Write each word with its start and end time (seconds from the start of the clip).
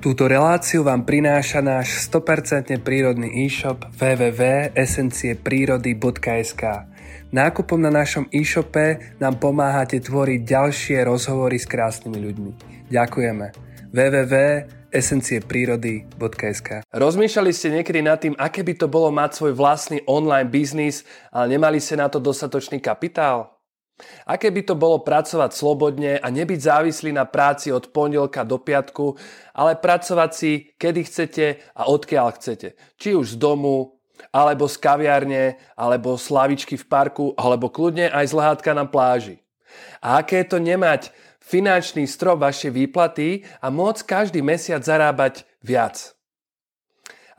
Túto 0.00 0.24
reláciu 0.24 0.80
vám 0.80 1.04
prináša 1.04 1.60
náš 1.60 2.08
100% 2.08 2.72
prírodný 2.80 3.44
e-shop 3.44 3.84
www.esencieprírody.sk 4.00 6.62
Nákupom 7.28 7.76
na 7.76 7.92
našom 7.92 8.24
e-shope 8.32 8.96
nám 9.20 9.36
pomáhate 9.36 10.00
tvoriť 10.00 10.40
ďalšie 10.40 11.04
rozhovory 11.04 11.60
s 11.60 11.68
krásnymi 11.68 12.16
ľuďmi. 12.16 12.50
Ďakujeme. 12.88 13.52
www.esencieprírody.sk 13.92 16.68
Rozmýšľali 16.88 17.52
ste 17.52 17.68
niekedy 17.76 18.00
nad 18.00 18.24
tým, 18.24 18.32
aké 18.40 18.64
by 18.64 18.80
to 18.80 18.88
bolo 18.88 19.12
mať 19.12 19.36
svoj 19.36 19.52
vlastný 19.52 20.00
online 20.08 20.48
biznis, 20.48 21.04
ale 21.28 21.60
nemali 21.60 21.76
ste 21.76 22.00
na 22.00 22.08
to 22.08 22.16
dostatočný 22.16 22.80
kapitál? 22.80 23.59
Aké 24.26 24.50
by 24.50 24.62
to 24.66 24.74
bolo 24.76 25.02
pracovať 25.02 25.50
slobodne 25.52 26.16
a 26.20 26.26
nebyť 26.28 26.60
závislý 26.60 27.10
na 27.14 27.24
práci 27.28 27.72
od 27.72 27.90
pondelka 27.90 28.44
do 28.44 28.60
piatku, 28.60 29.16
ale 29.54 29.76
pracovať 29.76 30.30
si, 30.34 30.52
kedy 30.76 31.00
chcete 31.06 31.46
a 31.76 31.88
odkiaľ 31.88 32.26
chcete. 32.36 32.78
Či 32.96 33.16
už 33.16 33.34
z 33.34 33.40
domu, 33.40 34.00
alebo 34.32 34.68
z 34.68 34.76
kaviarne, 34.76 35.56
alebo 35.76 36.20
z 36.20 36.26
lavičky 36.28 36.76
v 36.76 36.84
parku, 36.84 37.32
alebo 37.40 37.72
kľudne 37.72 38.12
aj 38.12 38.28
z 38.28 38.36
lehátka 38.36 38.70
na 38.76 38.84
pláži. 38.84 39.40
A 40.04 40.20
aké 40.20 40.44
je 40.44 40.48
to 40.52 40.58
nemať 40.60 41.12
finančný 41.40 42.04
strop 42.04 42.44
vašej 42.44 42.70
výplaty 42.70 43.42
a 43.58 43.72
môcť 43.72 44.02
každý 44.04 44.40
mesiac 44.44 44.84
zarábať 44.84 45.48
viac. 45.64 46.12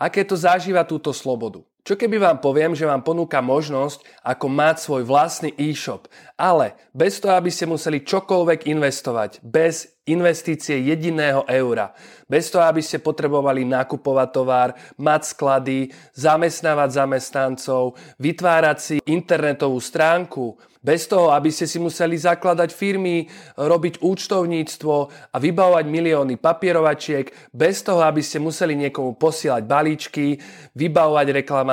Aké 0.02 0.26
to 0.26 0.34
zažíva 0.34 0.82
túto 0.82 1.14
slobodu. 1.14 1.62
Čo 1.82 1.98
keby 1.98 2.22
vám 2.22 2.38
poviem, 2.38 2.78
že 2.78 2.86
vám 2.86 3.02
ponúka 3.02 3.42
možnosť, 3.42 4.06
ako 4.22 4.46
mať 4.54 4.76
svoj 4.86 5.02
vlastný 5.02 5.50
e-shop, 5.58 6.06
ale 6.38 6.78
bez 6.94 7.18
toho, 7.18 7.34
aby 7.34 7.50
ste 7.50 7.66
museli 7.66 8.06
čokoľvek 8.06 8.70
investovať, 8.70 9.42
bez 9.42 9.90
investície 10.06 10.78
jediného 10.78 11.42
eura, 11.50 11.90
bez 12.30 12.54
toho, 12.54 12.70
aby 12.70 12.86
ste 12.86 13.02
potrebovali 13.02 13.66
nakupovať 13.66 14.30
tovar, 14.30 14.78
mať 15.02 15.22
sklady, 15.34 15.90
zamestnávať 16.14 16.90
zamestnancov, 17.02 17.98
vytvárať 18.22 18.78
si 18.78 18.96
internetovú 19.10 19.82
stránku, 19.82 20.62
bez 20.82 21.06
toho, 21.06 21.30
aby 21.30 21.54
ste 21.54 21.70
si 21.70 21.78
museli 21.78 22.18
zakladať 22.18 22.74
firmy, 22.74 23.30
robiť 23.54 24.02
účtovníctvo 24.02 24.94
a 25.30 25.38
vybavovať 25.38 25.86
milióny 25.86 26.42
papierovačiek, 26.42 27.54
bez 27.54 27.86
toho, 27.86 28.02
aby 28.02 28.26
ste 28.26 28.42
museli 28.42 28.74
niekomu 28.74 29.14
posielať 29.14 29.62
balíčky, 29.70 30.42
vybavovať 30.74 31.46
reklamácie, 31.46 31.70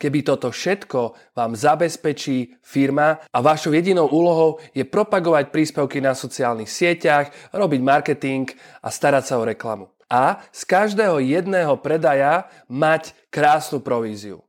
keby 0.00 0.18
toto 0.26 0.50
všetko 0.50 1.32
vám 1.38 1.54
zabezpečí 1.54 2.58
firma 2.64 3.22
a 3.30 3.38
vašou 3.38 3.70
jedinou 3.70 4.10
úlohou 4.10 4.58
je 4.74 4.82
propagovať 4.82 5.54
príspevky 5.54 6.02
na 6.02 6.18
sociálnych 6.18 6.68
sieťach, 6.68 7.30
robiť 7.54 7.80
marketing 7.80 8.50
a 8.82 8.88
starať 8.90 9.24
sa 9.28 9.34
o 9.38 9.46
reklamu. 9.46 9.86
A 10.12 10.44
z 10.52 10.68
každého 10.68 11.24
jedného 11.24 11.72
predaja 11.80 12.50
mať 12.68 13.16
krásnu 13.32 13.80
províziu. 13.80 14.44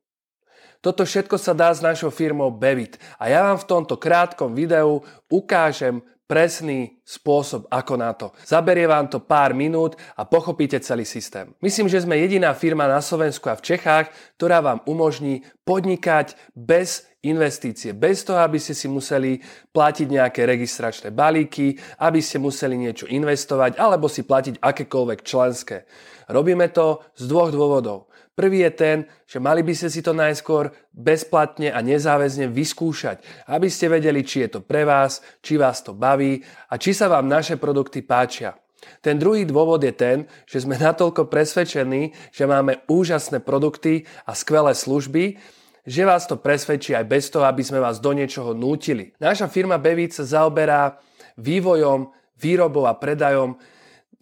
Toto 0.83 1.07
všetko 1.07 1.39
sa 1.39 1.55
dá 1.55 1.71
s 1.71 1.79
našou 1.79 2.11
firmou 2.11 2.51
Bevit 2.51 2.99
a 3.15 3.31
ja 3.31 3.47
vám 3.47 3.55
v 3.55 3.69
tomto 3.71 3.95
krátkom 3.95 4.51
videu 4.51 4.99
ukážem 5.31 6.03
presný 6.33 6.97
spôsob, 7.05 7.69
ako 7.69 7.93
na 7.93 8.09
to. 8.17 8.33
Zaberie 8.41 8.89
vám 8.89 9.05
to 9.05 9.21
pár 9.21 9.53
minút 9.53 9.93
a 10.17 10.25
pochopíte 10.25 10.81
celý 10.81 11.05
systém. 11.05 11.53
Myslím, 11.61 11.85
že 11.85 12.01
sme 12.01 12.17
jediná 12.17 12.57
firma 12.57 12.89
na 12.89 13.05
Slovensku 13.05 13.53
a 13.53 13.59
v 13.61 13.61
Čechách, 13.61 14.09
ktorá 14.41 14.65
vám 14.65 14.81
umožní 14.89 15.45
podnikať 15.61 16.33
bez 16.57 17.05
investície, 17.21 17.93
bez 17.93 18.25
toho, 18.25 18.41
aby 18.41 18.57
ste 18.57 18.73
si 18.73 18.89
museli 18.89 19.37
platiť 19.69 20.07
nejaké 20.09 20.41
registračné 20.49 21.13
balíky, 21.13 21.77
aby 22.01 22.17
ste 22.17 22.41
museli 22.41 22.81
niečo 22.81 23.05
investovať 23.05 23.77
alebo 23.77 24.09
si 24.09 24.25
platiť 24.25 24.57
akékoľvek 24.57 25.19
členské. 25.21 25.85
Robíme 26.33 26.65
to 26.73 27.13
z 27.13 27.29
dvoch 27.29 27.53
dôvodov. 27.53 28.09
Prvý 28.33 28.65
je 28.65 28.71
ten, 28.73 28.97
že 29.29 29.37
mali 29.37 29.61
by 29.61 29.77
ste 29.77 29.93
si 29.93 30.01
to 30.01 30.09
najskôr 30.09 30.73
bezplatne 30.89 31.69
a 31.69 31.85
nezáväzne 31.85 32.49
vyskúšať, 32.49 33.21
aby 33.45 33.69
ste 33.69 33.93
vedeli, 33.93 34.25
či 34.25 34.49
je 34.49 34.57
to 34.57 34.59
pre 34.65 34.89
vás, 34.89 35.21
či 35.45 35.53
vás 35.53 35.85
to 35.85 35.93
baví 35.93 36.41
a 36.73 36.81
či 36.81 36.97
sa 36.97 37.13
vám 37.13 37.29
naše 37.29 37.61
produkty 37.61 38.01
páčia. 38.01 38.57
Ten 39.05 39.21
druhý 39.21 39.45
dôvod 39.45 39.85
je 39.85 39.93
ten, 39.93 40.25
že 40.49 40.65
sme 40.65 40.81
natoľko 40.81 41.29
presvedčení, 41.29 42.11
že 42.33 42.49
máme 42.49 42.81
úžasné 42.89 43.39
produkty 43.39 44.09
a 44.25 44.33
skvelé 44.33 44.73
služby, 44.73 45.37
že 45.85 46.01
vás 46.07 46.25
to 46.25 46.39
presvedčí 46.39 46.97
aj 46.97 47.05
bez 47.05 47.29
toho, 47.29 47.45
aby 47.45 47.61
sme 47.61 47.83
vás 47.83 48.01
do 48.01 48.11
niečoho 48.17 48.57
nútili. 48.57 49.13
Naša 49.21 49.45
firma 49.45 49.77
Bevic 49.77 50.15
sa 50.15 50.25
zaoberá 50.25 50.97
vývojom, 51.37 52.09
výrobou 52.39 52.89
a 52.89 52.97
predajom 52.97 53.55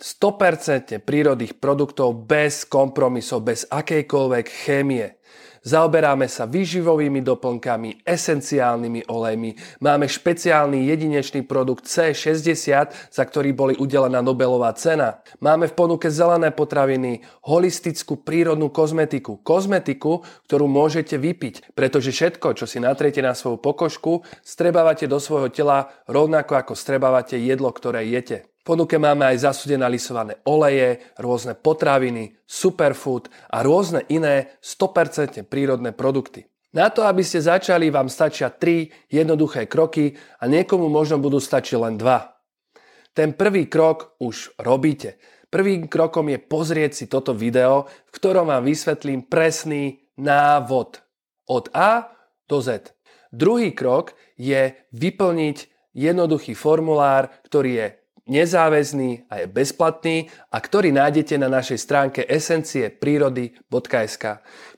100% 0.02 0.98
prírodných 1.06 1.62
produktov 1.62 2.26
bez 2.26 2.66
kompromisov, 2.66 3.46
bez 3.46 3.70
akejkoľvek 3.70 4.46
chémie. 4.50 5.22
Zaoberáme 5.62 6.26
sa 6.26 6.50
výživovými 6.50 7.22
doplnkami, 7.22 8.02
esenciálnymi 8.02 9.06
olejmi. 9.06 9.54
Máme 9.86 10.10
špeciálny 10.10 10.90
jedinečný 10.90 11.46
produkt 11.46 11.86
C60, 11.86 13.14
za 13.14 13.24
ktorý 13.30 13.54
boli 13.54 13.74
udelená 13.78 14.26
Nobelová 14.26 14.74
cena. 14.74 15.22
Máme 15.38 15.70
v 15.70 15.78
ponuke 15.78 16.10
zelené 16.10 16.50
potraviny, 16.50 17.22
holistickú 17.46 18.26
prírodnú 18.26 18.74
kozmetiku. 18.74 19.38
Kozmetiku, 19.46 20.26
ktorú 20.50 20.66
môžete 20.66 21.22
vypiť, 21.22 21.78
pretože 21.78 22.10
všetko, 22.10 22.58
čo 22.58 22.66
si 22.66 22.82
natriete 22.82 23.22
na 23.22 23.38
svoju 23.38 23.62
pokožku, 23.62 24.26
strebávate 24.42 25.06
do 25.06 25.22
svojho 25.22 25.54
tela 25.54 25.94
rovnako 26.10 26.58
ako 26.58 26.74
strebávate 26.74 27.38
jedlo, 27.38 27.70
ktoré 27.70 28.10
jete. 28.10 28.51
Ponuke 28.62 29.02
máme 29.02 29.26
aj 29.26 29.50
zasúdené 29.50 29.90
lisované 29.90 30.38
oleje, 30.46 31.02
rôzne 31.18 31.58
potraviny, 31.58 32.38
superfood 32.46 33.34
a 33.50 33.66
rôzne 33.66 34.06
iné 34.14 34.54
100% 34.62 35.42
prírodné 35.50 35.98
produkty. 35.98 36.46
Na 36.72 36.88
to, 36.94 37.04
aby 37.04 37.26
ste 37.26 37.42
začali, 37.42 37.92
vám 37.92 38.08
stačia 38.08 38.54
3 38.54 39.12
jednoduché 39.12 39.66
kroky 39.66 40.16
a 40.40 40.48
niekomu 40.48 40.88
možno 40.88 41.18
budú 41.18 41.42
stačiť 41.42 41.76
len 41.76 41.98
2. 41.98 43.18
Ten 43.18 43.36
prvý 43.36 43.68
krok 43.68 44.16
už 44.24 44.56
robíte. 44.62 45.20
Prvým 45.52 45.92
krokom 45.92 46.32
je 46.32 46.40
pozrieť 46.40 46.92
si 46.96 47.06
toto 47.12 47.36
video, 47.36 47.90
v 48.08 48.12
ktorom 48.16 48.48
vám 48.48 48.64
vysvetlím 48.64 49.28
presný 49.28 50.08
návod 50.16 51.04
od 51.52 51.68
A 51.76 52.08
do 52.48 52.64
Z. 52.64 52.96
Druhý 53.36 53.76
krok 53.76 54.16
je 54.40 54.72
vyplniť 54.96 55.58
jednoduchý 55.92 56.56
formulár, 56.56 57.28
ktorý 57.44 57.72
je 57.76 57.88
nezáväzný 58.32 59.28
a 59.28 59.44
je 59.44 59.48
bezplatný 59.52 60.32
a 60.48 60.58
ktorý 60.64 60.96
nájdete 60.96 61.36
na 61.36 61.52
našej 61.52 61.80
stránke 61.84 62.24
esencieprírody.sk. 62.24 64.26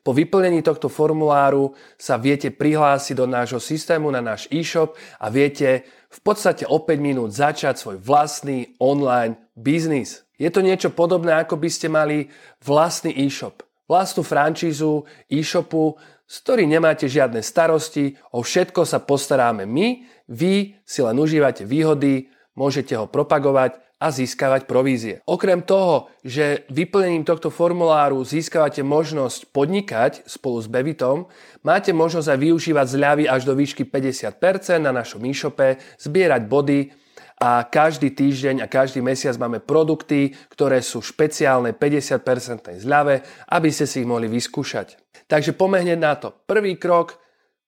Po 0.02 0.12
vyplnení 0.12 0.66
tohto 0.66 0.90
formuláru 0.90 1.78
sa 1.96 2.18
viete 2.18 2.50
prihlásiť 2.50 3.14
do 3.14 3.30
nášho 3.30 3.62
systému 3.62 4.09
na 4.09 4.25
náš 4.25 4.50
e-shop 4.50 4.97
a 5.22 5.30
viete 5.30 5.86
v 6.09 6.19
podstate 6.25 6.66
o 6.66 6.81
5 6.81 6.97
minút 6.97 7.30
začať 7.30 7.78
svoj 7.78 8.02
vlastný 8.02 8.74
online 8.81 9.38
biznis. 9.53 10.25
Je 10.41 10.50
to 10.50 10.66
niečo 10.66 10.90
podobné, 10.90 11.38
ako 11.38 11.62
by 11.62 11.70
ste 11.70 11.94
mali 11.94 12.34
vlastný 12.66 13.14
e-shop, 13.14 13.62
vlastnú 13.85 14.25
francízu 14.25 15.06
e-shopu, 15.30 15.94
z 16.25 16.35
ktorý 16.41 16.66
nemáte 16.66 17.06
žiadne 17.06 17.46
starosti, 17.46 18.18
o 18.34 18.41
všetko 18.41 18.81
sa 18.90 18.97
postaráme 18.97 19.70
my, 19.70 20.02
vy 20.25 20.81
si 20.81 21.00
len 21.06 21.22
užívate 21.22 21.68
výhody, 21.68 22.32
môžete 22.53 22.94
ho 22.97 23.06
propagovať 23.09 23.81
a 24.03 24.12
získavať 24.12 24.68
provízie. 24.68 25.24
Okrem 25.24 25.64
toho, 25.64 26.12
že 26.28 26.68
vyplnením 26.68 27.24
tohto 27.24 27.47
formuláru 27.47 28.19
získavate 28.28 28.84
možnosť 28.84 29.47
podnikať 29.56 30.28
spolu 30.28 30.59
s 30.59 30.68
Bevitom, 30.68 31.31
máte 31.64 31.96
možnosť 31.96 32.36
aj 32.36 32.40
využívať 32.44 32.88
zľavy 33.00 33.24
až 33.31 33.47
do 33.47 33.56
výšky 33.56 33.88
50% 33.88 34.84
na 34.84 34.91
našom 34.91 35.24
e-shope, 35.24 35.80
zbierať 36.03 36.41
body 36.52 36.91
a 37.40 37.64
každý 37.64 38.12
týždeň 38.12 38.64
a 38.64 38.72
každý 38.72 39.00
mesiac 39.00 39.40
máme 39.40 39.64
produkty, 39.64 40.35
ktoré 40.52 40.84
sú 40.84 41.00
špeciálne 41.00 41.72
50% 41.72 42.84
zľave, 42.84 43.23
aby 43.56 43.70
ste 43.72 43.88
si 43.88 44.03
ich 44.03 44.08
mohli 44.08 44.28
vyskúšať. 44.28 44.99
Takže 45.32 45.56
pomehneť 45.56 45.99
na 45.99 46.14
to. 46.20 46.29
Prvý 46.44 46.76
krok, 46.76 47.20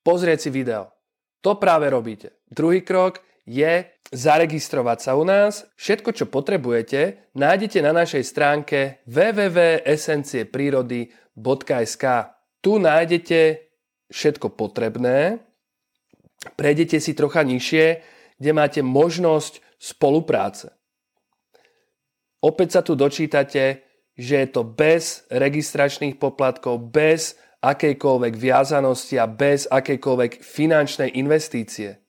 pozrieť 0.03 0.47
si 0.47 0.49
video. 0.51 0.91
To 1.41 1.55
práve 1.55 1.87
robíte. 1.87 2.43
Druhý 2.47 2.83
krok, 2.83 3.24
je 3.45 3.85
zaregistrovať 4.11 4.99
sa 5.01 5.15
u 5.17 5.23
nás. 5.25 5.65
Všetko, 5.77 6.11
čo 6.13 6.25
potrebujete, 6.25 7.17
nájdete 7.37 7.81
na 7.81 7.91
našej 7.93 8.23
stránke 8.25 8.97
www.esencieprírody.sk. 9.05 12.05
Tu 12.61 12.79
nájdete 12.81 13.59
všetko 14.09 14.49
potrebné, 14.57 15.39
prejdete 16.57 16.99
si 17.01 17.13
trocha 17.13 17.43
nižšie, 17.45 18.01
kde 18.37 18.53
máte 18.53 18.81
možnosť 18.81 19.61
spolupráce. 19.77 20.69
Opäť 22.41 22.71
sa 22.77 22.81
tu 22.85 22.93
dočítate, 22.93 23.81
že 24.15 24.35
je 24.45 24.47
to 24.47 24.63
bez 24.63 25.25
registračných 25.33 26.21
poplatkov, 26.21 26.93
bez 26.93 27.35
akejkoľvek 27.65 28.37
viazanosti 28.37 29.17
a 29.17 29.25
bez 29.25 29.65
akejkoľvek 29.65 30.45
finančnej 30.45 31.17
investície. 31.17 32.04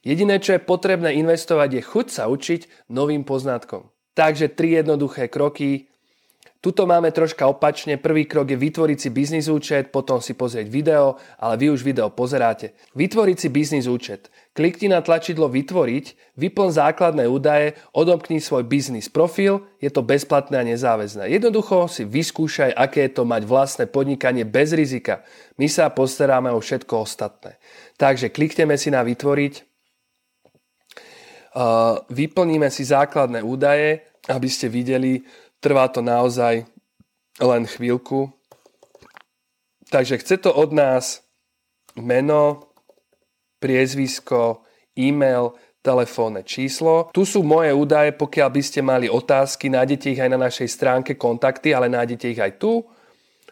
Jediné, 0.00 0.40
čo 0.40 0.56
je 0.56 0.64
potrebné 0.64 1.12
investovať, 1.20 1.68
je 1.76 1.82
chuť 1.84 2.06
sa 2.08 2.24
učiť 2.32 2.88
novým 2.88 3.20
poznatkom. 3.20 3.92
Takže 4.16 4.48
tri 4.56 4.80
jednoduché 4.80 5.28
kroky. 5.28 5.92
Tuto 6.60 6.84
máme 6.84 7.08
troška 7.08 7.48
opačne. 7.48 7.96
Prvý 7.96 8.28
krok 8.28 8.52
je 8.52 8.56
vytvoriť 8.56 8.98
si 9.00 9.08
biznis 9.08 9.48
účet, 9.48 9.88
potom 9.88 10.20
si 10.20 10.36
pozrieť 10.36 10.68
video, 10.68 11.16
ale 11.40 11.56
vy 11.56 11.72
už 11.72 11.80
video 11.80 12.12
pozeráte. 12.12 12.76
Vytvoriť 12.92 13.36
si 13.40 13.48
biznis 13.48 13.88
účet. 13.88 14.28
Klikni 14.52 14.92
na 14.92 15.00
tlačidlo 15.00 15.48
vytvoriť, 15.48 16.36
vyplň 16.36 16.68
základné 16.68 17.24
údaje, 17.32 17.80
odomkni 17.96 18.44
svoj 18.44 18.68
biznis 18.68 19.08
profil, 19.08 19.64
je 19.80 19.88
to 19.88 20.04
bezplatné 20.04 20.60
a 20.60 20.68
nezáväzné. 20.68 21.32
Jednoducho 21.32 21.88
si 21.88 22.04
vyskúšaj, 22.04 22.76
aké 22.76 23.08
je 23.08 23.16
to 23.16 23.24
mať 23.24 23.48
vlastné 23.48 23.84
podnikanie 23.88 24.44
bez 24.44 24.76
rizika. 24.76 25.24
My 25.56 25.64
sa 25.64 25.88
postaráme 25.88 26.52
o 26.52 26.60
všetko 26.60 27.08
ostatné. 27.08 27.56
Takže 27.96 28.28
klikneme 28.28 28.76
si 28.76 28.92
na 28.92 29.00
vytvoriť, 29.00 29.69
vyplníme 32.10 32.70
si 32.70 32.86
základné 32.86 33.42
údaje, 33.42 34.06
aby 34.30 34.48
ste 34.48 34.70
videli, 34.70 35.24
trvá 35.58 35.90
to 35.90 36.04
naozaj 36.04 36.62
len 37.40 37.62
chvíľku. 37.66 38.30
Takže 39.90 40.22
chce 40.22 40.36
to 40.38 40.54
od 40.54 40.70
nás 40.70 41.26
meno, 41.98 42.70
priezvisko, 43.58 44.62
e-mail, 44.94 45.58
telefónne 45.80 46.44
číslo. 46.44 47.08
Tu 47.10 47.24
sú 47.24 47.40
moje 47.42 47.72
údaje, 47.72 48.12
pokiaľ 48.12 48.48
by 48.52 48.62
ste 48.62 48.80
mali 48.84 49.08
otázky, 49.08 49.72
nájdete 49.72 50.12
ich 50.12 50.20
aj 50.20 50.30
na 50.30 50.38
našej 50.38 50.68
stránke 50.68 51.16
kontakty, 51.16 51.72
ale 51.72 51.88
nájdete 51.88 52.36
ich 52.36 52.40
aj 52.40 52.60
tu 52.60 52.84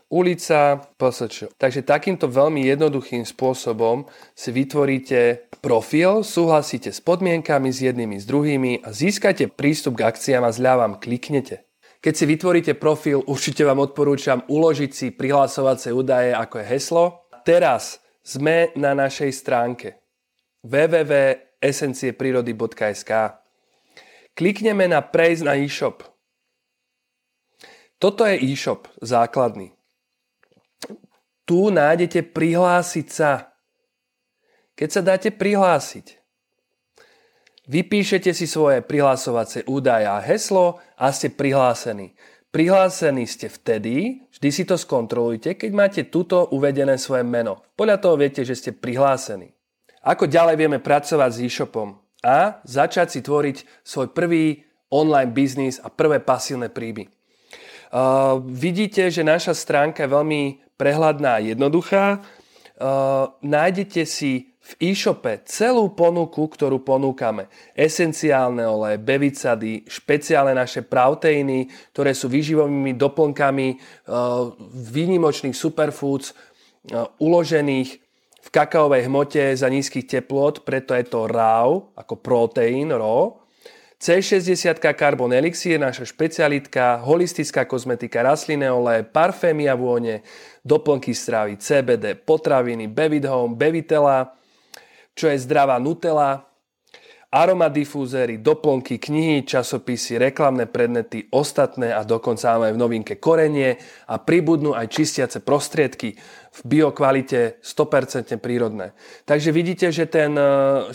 ulica, 0.08 0.80
PSČ. 0.96 1.56
Takže 1.60 1.84
takýmto 1.84 2.28
veľmi 2.28 2.64
jednoduchým 2.64 3.24
spôsobom 3.28 4.08
si 4.32 4.52
vytvoríte 4.52 5.47
profil, 5.58 6.22
súhlasíte 6.24 6.92
s 6.94 7.00
podmienkami, 7.04 7.72
s 7.72 7.80
jednými, 7.82 8.18
s 8.18 8.26
druhými 8.26 8.82
a 8.86 8.92
získate 8.94 9.48
prístup 9.50 9.96
k 9.98 10.02
akciám 10.08 10.44
a 10.46 10.52
zľavam 10.54 10.94
kliknete. 10.96 11.64
Keď 11.98 12.14
si 12.14 12.30
vytvoríte 12.30 12.78
profil, 12.78 13.26
určite 13.26 13.66
vám 13.66 13.82
odporúčam 13.82 14.46
uložiť 14.46 14.94
si 14.94 15.10
prihlásovacie 15.10 15.90
údaje 15.90 16.30
ako 16.30 16.62
je 16.62 16.66
heslo. 16.70 17.26
Teraz 17.42 17.98
sme 18.22 18.70
na 18.78 18.94
našej 18.94 19.34
stránke 19.34 19.98
www.esencie.prirody.sk 20.62 23.10
Klikneme 24.38 24.86
na 24.86 25.02
prejsť 25.02 25.42
na 25.42 25.58
e-shop. 25.58 26.06
Toto 27.98 28.22
je 28.22 28.38
e-shop 28.38 28.86
základný 29.02 29.74
tu 31.48 31.72
nájdete 31.72 32.28
prihlásiť 32.36 33.08
sa. 33.08 33.56
Keď 34.78 34.88
sa 34.94 35.02
dáte 35.02 35.34
prihlásiť, 35.34 36.22
vypíšete 37.66 38.30
si 38.30 38.46
svoje 38.46 38.78
prihlásovacie 38.78 39.66
údaje 39.66 40.06
a 40.06 40.22
heslo 40.22 40.78
a 40.94 41.10
ste 41.10 41.34
prihlásení. 41.34 42.14
Prihlásení 42.54 43.26
ste 43.26 43.50
vtedy, 43.50 44.22
vždy 44.30 44.48
si 44.54 44.62
to 44.62 44.78
skontrolujte, 44.78 45.58
keď 45.58 45.70
máte 45.74 46.02
tuto 46.06 46.46
uvedené 46.54 46.94
svoje 46.94 47.26
meno. 47.26 47.58
Podľa 47.74 47.98
toho 47.98 48.14
viete, 48.14 48.46
že 48.46 48.54
ste 48.54 48.70
prihlásení. 48.70 49.50
Ako 50.06 50.30
ďalej 50.30 50.54
vieme 50.54 50.78
pracovať 50.78 51.30
s 51.34 51.42
e-shopom 51.42 51.98
a 52.22 52.62
začať 52.62 53.18
si 53.18 53.20
tvoriť 53.20 53.82
svoj 53.82 54.14
prvý 54.14 54.62
online 54.94 55.34
biznis 55.34 55.82
a 55.82 55.90
prvé 55.90 56.22
pasívne 56.22 56.70
príjmy. 56.70 57.10
Uh, 57.90 58.38
vidíte, 58.46 59.10
že 59.10 59.26
naša 59.26 59.58
stránka 59.58 60.06
je 60.06 60.14
veľmi 60.14 60.42
prehľadná 60.78 61.42
a 61.42 61.44
jednoduchá. 61.44 62.22
Uh, 62.78 63.34
nájdete 63.42 64.06
si 64.06 64.54
v 64.54 64.94
e-shope 64.94 65.42
celú 65.50 65.90
ponuku, 65.98 66.46
ktorú 66.46 66.86
ponúkame. 66.86 67.50
Esenciálne 67.74 68.62
oleje, 68.62 69.02
bevicady, 69.02 69.82
špeciálne 69.88 70.54
naše 70.54 70.86
proteíny, 70.86 71.66
ktoré 71.90 72.14
sú 72.14 72.30
výživovými 72.30 72.94
doplnkami 72.94 73.68
uh, 73.74 74.54
výnimočných 74.94 75.58
superfoods, 75.58 76.30
uh, 76.30 77.10
uložených 77.18 77.88
v 78.38 78.48
kakaovej 78.54 79.10
hmote 79.10 79.42
za 79.58 79.66
nízkych 79.66 80.06
teplot, 80.06 80.62
preto 80.62 80.94
je 80.94 81.04
to 81.04 81.26
RAW, 81.26 81.92
ako 81.98 82.14
proteín, 82.22 82.94
RAW. 82.94 83.47
C60 83.98 84.78
Carbon 84.94 85.34
Elixir, 85.34 85.76
naša 85.76 86.06
špecialitka, 86.06 87.02
holistická 87.02 87.66
kozmetika, 87.66 88.22
rastlinné 88.22 88.70
oleje, 88.70 89.02
parfémy 89.02 89.66
a 89.66 89.74
vône, 89.74 90.22
doplnky 90.62 91.10
stravy, 91.10 91.58
CBD, 91.58 92.14
potraviny, 92.14 92.86
Bevid 92.86 93.26
Home, 93.26 93.58
Bevitela, 93.58 94.32
čo 95.18 95.26
je 95.26 95.42
zdravá 95.42 95.82
Nutella, 95.82 96.47
aromadifúzery, 97.28 98.40
doplnky, 98.40 98.96
knihy, 98.96 99.44
časopisy, 99.44 100.16
reklamné 100.16 100.64
predmety, 100.64 101.28
ostatné 101.28 101.92
a 101.92 102.00
dokonca 102.00 102.56
máme 102.56 102.72
v 102.72 102.80
novinke 102.80 103.14
korenie 103.20 103.76
a 104.08 104.16
pribudnú 104.16 104.72
aj 104.72 104.88
čistiace 104.88 105.44
prostriedky 105.44 106.16
v 106.48 106.60
biokvalite 106.64 107.60
100% 107.60 108.40
prírodné. 108.40 108.96
Takže 109.28 109.52
vidíte, 109.52 109.92
že 109.92 110.08
ten 110.08 110.32
e, 110.32 110.44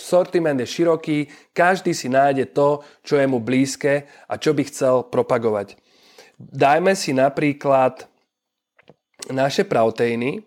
sortiment 0.02 0.58
je 0.58 0.66
široký, 0.66 1.18
každý 1.54 1.94
si 1.94 2.10
nájde 2.10 2.50
to, 2.50 2.82
čo 3.06 3.22
je 3.22 3.30
mu 3.30 3.38
blízke 3.38 4.10
a 4.26 4.34
čo 4.42 4.58
by 4.58 4.66
chcel 4.66 5.06
propagovať. 5.14 5.78
Dajme 6.42 6.98
si 6.98 7.14
napríklad 7.14 8.10
naše 9.30 9.70
proteíny 9.70 10.42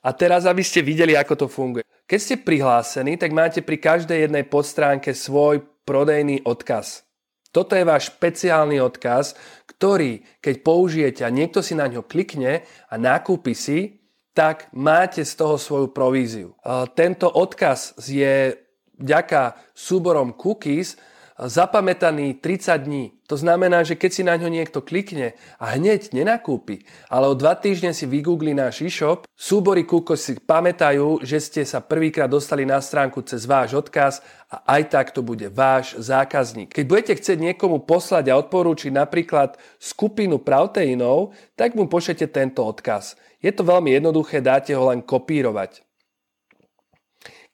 a 0.00 0.08
teraz, 0.16 0.48
aby 0.48 0.64
ste 0.64 0.80
videli, 0.80 1.12
ako 1.12 1.44
to 1.44 1.46
funguje. 1.52 1.84
Keď 2.04 2.20
ste 2.20 2.36
prihlásení, 2.36 3.16
tak 3.16 3.32
máte 3.32 3.64
pri 3.64 3.80
každej 3.80 4.28
jednej 4.28 4.44
podstránke 4.44 5.16
svoj 5.16 5.64
prodejný 5.88 6.44
odkaz. 6.44 7.08
Toto 7.48 7.72
je 7.78 7.86
váš 7.86 8.12
špeciálny 8.12 8.82
odkaz, 8.82 9.38
ktorý, 9.64 10.20
keď 10.42 10.54
použijete 10.60 11.22
a 11.24 11.32
niekto 11.32 11.64
si 11.64 11.72
na 11.72 11.88
ňo 11.88 12.04
klikne 12.04 12.66
a 12.90 12.94
nakúpi 13.00 13.56
si, 13.56 14.04
tak 14.34 14.68
máte 14.74 15.22
z 15.22 15.32
toho 15.38 15.56
svoju 15.56 15.94
províziu. 15.94 16.52
Tento 16.98 17.30
odkaz 17.30 17.94
je 18.02 18.52
vďaka 18.98 19.56
súborom 19.72 20.34
cookies 20.34 20.98
zapamätaný 21.38 22.38
30 22.38 22.86
dní. 22.86 23.04
To 23.26 23.40
znamená, 23.40 23.82
že 23.82 23.96
keď 23.96 24.10
si 24.12 24.22
na 24.22 24.36
ňo 24.36 24.52
niekto 24.52 24.84
klikne 24.84 25.34
a 25.56 25.74
hneď 25.74 26.12
nenakúpi, 26.12 26.84
ale 27.08 27.26
o 27.26 27.34
dva 27.34 27.56
týždne 27.56 27.96
si 27.96 28.04
vygoogli 28.04 28.52
náš 28.52 28.84
e-shop, 28.84 29.24
súbory 29.32 29.88
Kúko 29.88 30.14
si 30.14 30.36
pamätajú, 30.36 31.24
že 31.24 31.40
ste 31.40 31.62
sa 31.64 31.80
prvýkrát 31.80 32.28
dostali 32.28 32.68
na 32.68 32.78
stránku 32.78 33.24
cez 33.24 33.48
váš 33.48 33.74
odkaz 33.74 34.20
a 34.52 34.76
aj 34.76 34.82
tak 34.92 35.06
to 35.16 35.24
bude 35.24 35.48
váš 35.50 35.96
zákazník. 35.96 36.70
Keď 36.70 36.84
budete 36.84 37.12
chcieť 37.16 37.38
niekomu 37.40 37.82
poslať 37.82 38.28
a 38.28 38.38
odporúčiť 38.38 38.92
napríklad 38.92 39.56
skupinu 39.80 40.36
proteínov, 40.38 41.32
tak 41.56 41.72
mu 41.72 41.88
pošlete 41.88 42.28
tento 42.28 42.60
odkaz. 42.60 43.16
Je 43.44 43.52
to 43.52 43.60
veľmi 43.60 43.92
jednoduché, 43.92 44.40
dáte 44.40 44.72
ho 44.72 44.88
len 44.88 45.04
kopírovať. 45.04 45.83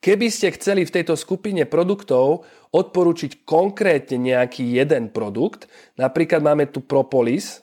Keby 0.01 0.33
ste 0.33 0.49
chceli 0.57 0.89
v 0.89 0.95
tejto 0.97 1.13
skupine 1.13 1.69
produktov 1.69 2.49
odporučiť 2.73 3.45
konkrétne 3.45 4.17
nejaký 4.17 4.81
jeden 4.81 5.13
produkt, 5.13 5.69
napríklad 6.01 6.41
máme 6.41 6.73
tu 6.73 6.81
propolis, 6.81 7.61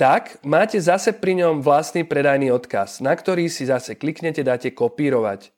tak 0.00 0.40
máte 0.44 0.80
zase 0.80 1.16
pri 1.16 1.44
ňom 1.44 1.64
vlastný 1.64 2.04
predajný 2.04 2.52
odkaz, 2.52 3.00
na 3.04 3.12
ktorý 3.12 3.48
si 3.48 3.68
zase 3.68 3.96
kliknete, 3.96 4.44
dáte 4.44 4.72
kopírovať. 4.72 5.52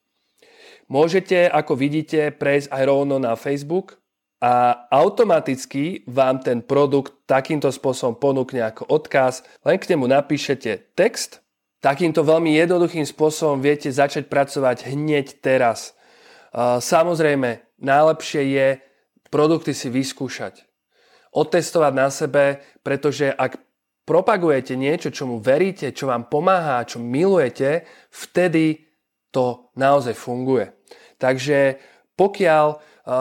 Môžete, 0.91 1.47
ako 1.47 1.79
vidíte, 1.79 2.35
prejsť 2.35 2.71
aj 2.71 2.83
rovno 2.87 3.19
na 3.23 3.39
Facebook 3.39 3.99
a 4.39 4.87
automaticky 4.95 6.07
vám 6.07 6.39
ten 6.43 6.63
produkt 6.63 7.27
takýmto 7.27 7.75
spôsobom 7.75 8.19
ponúkne 8.19 8.63
ako 8.63 8.87
odkaz. 8.87 9.43
Len 9.67 9.79
k 9.79 9.95
nemu 9.95 10.07
napíšete 10.07 10.95
text 10.95 11.43
Takýmto 11.79 12.27
veľmi 12.27 12.59
jednoduchým 12.59 13.07
spôsobom 13.07 13.63
viete 13.63 13.87
začať 13.93 14.27
pracovať 14.27 14.91
hneď 14.91 15.39
teraz. 15.39 15.95
Samozrejme, 16.57 17.63
najlepšie 17.79 18.43
je 18.51 18.69
produkty 19.31 19.77
si 19.77 19.87
vyskúšať. 19.93 20.67
Otestovať 21.31 21.93
na 21.95 22.09
sebe, 22.09 22.65
pretože 22.81 23.29
ak 23.31 23.61
propagujete 24.09 24.73
niečo, 24.75 25.13
čomu 25.13 25.39
veríte, 25.39 25.93
čo 25.93 26.09
vám 26.09 26.33
pomáha, 26.33 26.89
čo 26.89 26.97
milujete, 26.97 27.85
vtedy 28.09 28.89
to 29.29 29.69
naozaj 29.77 30.17
funguje. 30.17 30.73
Takže 31.21 31.77
pokiaľ 32.17 32.67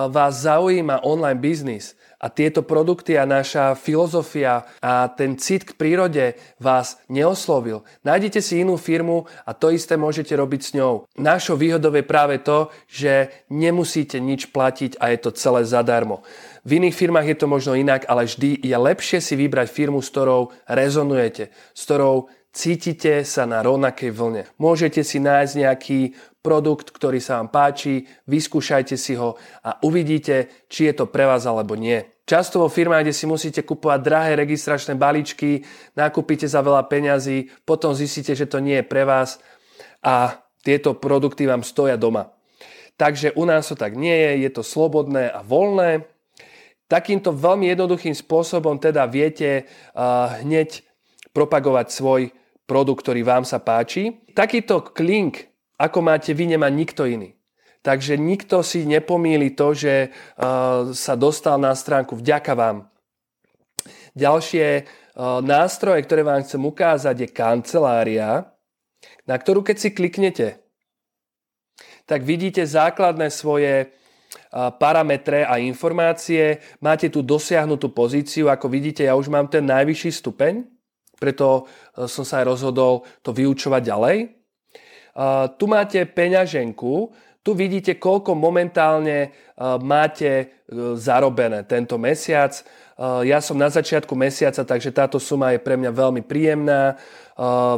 vás 0.08 0.34
zaujíma 0.48 1.04
online 1.04 1.44
biznis, 1.44 1.97
a 2.18 2.34
tieto 2.34 2.66
produkty 2.66 3.14
a 3.14 3.30
naša 3.30 3.78
filozofia 3.78 4.66
a 4.82 5.06
ten 5.14 5.38
cit 5.38 5.70
k 5.70 5.78
prírode 5.78 6.34
vás 6.58 6.98
neoslovil, 7.10 7.86
nájdete 8.02 8.42
si 8.42 8.66
inú 8.66 8.78
firmu 8.78 9.30
a 9.46 9.54
to 9.54 9.70
isté 9.70 9.94
môžete 9.96 10.34
robiť 10.34 10.62
s 10.62 10.72
ňou. 10.74 11.06
Našou 11.18 11.56
výhodou 11.58 11.94
je 11.94 12.06
práve 12.06 12.42
to, 12.42 12.74
že 12.90 13.30
nemusíte 13.54 14.18
nič 14.18 14.50
platiť 14.50 14.98
a 14.98 15.14
je 15.14 15.18
to 15.22 15.30
celé 15.38 15.62
zadarmo. 15.62 16.26
V 16.68 16.84
iných 16.84 16.98
firmách 16.98 17.28
je 17.32 17.38
to 17.38 17.48
možno 17.48 17.78
inak, 17.78 18.04
ale 18.10 18.28
vždy 18.28 18.60
je 18.60 18.78
lepšie 18.78 19.24
si 19.24 19.40
vybrať 19.40 19.72
firmu, 19.72 20.02
s 20.04 20.12
ktorou 20.12 20.52
rezonujete, 20.68 21.54
s 21.72 21.82
ktorou 21.86 22.28
cítite 22.58 23.22
sa 23.22 23.46
na 23.46 23.62
rovnakej 23.62 24.10
vlne. 24.10 24.50
Môžete 24.58 25.06
si 25.06 25.22
nájsť 25.22 25.54
nejaký 25.54 26.00
produkt, 26.42 26.90
ktorý 26.90 27.22
sa 27.22 27.38
vám 27.38 27.54
páči, 27.54 28.10
vyskúšajte 28.26 28.98
si 28.98 29.14
ho 29.14 29.38
a 29.62 29.78
uvidíte, 29.86 30.66
či 30.66 30.90
je 30.90 30.94
to 30.98 31.06
pre 31.06 31.30
vás 31.30 31.46
alebo 31.46 31.78
nie. 31.78 32.02
Často 32.28 32.60
vo 32.60 32.68
firmách, 32.68 33.08
kde 33.08 33.16
si 33.16 33.30
musíte 33.30 33.62
kupovať 33.62 34.00
drahé 34.02 34.32
registračné 34.36 34.98
balíčky, 34.98 35.64
nakúpite 35.96 36.50
za 36.50 36.60
veľa 36.60 36.90
peňazí, 36.90 37.54
potom 37.64 37.94
zistíte, 37.94 38.34
že 38.34 38.50
to 38.50 38.58
nie 38.60 38.82
je 38.82 38.90
pre 38.90 39.06
vás 39.06 39.40
a 40.02 40.42
tieto 40.66 40.98
produkty 40.98 41.48
vám 41.48 41.64
stoja 41.64 41.96
doma. 41.96 42.34
Takže 42.98 43.38
u 43.38 43.46
nás 43.46 43.70
to 43.70 43.78
tak 43.78 43.94
nie 43.94 44.12
je, 44.12 44.50
je 44.50 44.52
to 44.52 44.66
slobodné 44.66 45.30
a 45.30 45.46
voľné. 45.46 46.10
Takýmto 46.90 47.32
veľmi 47.32 47.70
jednoduchým 47.70 48.18
spôsobom 48.18 48.82
teda 48.82 49.06
viete 49.06 49.70
uh, 49.94 50.42
hneď 50.42 50.82
propagovať 51.38 51.94
svoj 51.94 52.22
produkt, 52.68 53.08
ktorý 53.08 53.24
vám 53.24 53.48
sa 53.48 53.64
páči. 53.64 54.28
Takýto 54.36 54.84
link, 55.00 55.48
ako 55.80 56.04
máte 56.04 56.36
vy, 56.36 56.54
nemá 56.54 56.68
nikto 56.68 57.08
iný. 57.08 57.34
Takže 57.82 58.20
nikto 58.20 58.60
si 58.68 58.84
nepomíli 58.84 59.56
to, 59.56 59.72
že 59.72 60.12
uh, 60.12 60.92
sa 60.92 61.16
dostal 61.16 61.56
na 61.56 61.72
stránku 61.72 62.20
vďaka 62.20 62.52
vám. 62.52 62.92
Ďalšie 64.12 64.84
uh, 64.84 65.40
nástroje, 65.40 66.04
ktoré 66.04 66.28
vám 66.28 66.44
chcem 66.44 66.60
ukázať, 66.60 67.16
je 67.24 67.30
kancelária, 67.32 68.52
na 69.24 69.36
ktorú 69.40 69.64
keď 69.64 69.78
si 69.80 69.90
kliknete, 69.96 70.48
tak 72.04 72.28
vidíte 72.28 72.68
základné 72.68 73.32
svoje 73.32 73.88
uh, 73.88 74.68
parametre 74.76 75.48
a 75.48 75.56
informácie. 75.56 76.60
Máte 76.84 77.08
tu 77.08 77.24
dosiahnutú 77.24 77.88
pozíciu, 77.96 78.52
ako 78.52 78.68
vidíte, 78.68 79.08
ja 79.08 79.16
už 79.16 79.32
mám 79.32 79.48
ten 79.48 79.64
najvyšší 79.64 80.12
stupeň, 80.12 80.68
preto 81.18 81.66
som 82.06 82.22
sa 82.22 82.40
aj 82.40 82.46
rozhodol 82.46 83.04
to 83.26 83.34
vyučovať 83.34 83.82
ďalej. 83.82 84.18
Tu 85.58 85.66
máte 85.66 86.00
peňaženku, 86.06 86.94
tu 87.48 87.56
vidíte, 87.56 87.96
koľko 87.96 88.36
momentálne 88.36 89.18
e, 89.24 89.30
máte 89.80 90.28
e, 90.28 90.46
zarobené 91.00 91.64
tento 91.64 91.96
mesiac. 91.96 92.52
E, 92.52 92.64
ja 93.24 93.40
som 93.40 93.56
na 93.56 93.72
začiatku 93.72 94.12
mesiaca, 94.20 94.68
takže 94.68 94.92
táto 94.92 95.16
suma 95.16 95.56
je 95.56 95.64
pre 95.64 95.80
mňa 95.80 95.92
veľmi 95.96 96.28
príjemná. 96.28 97.00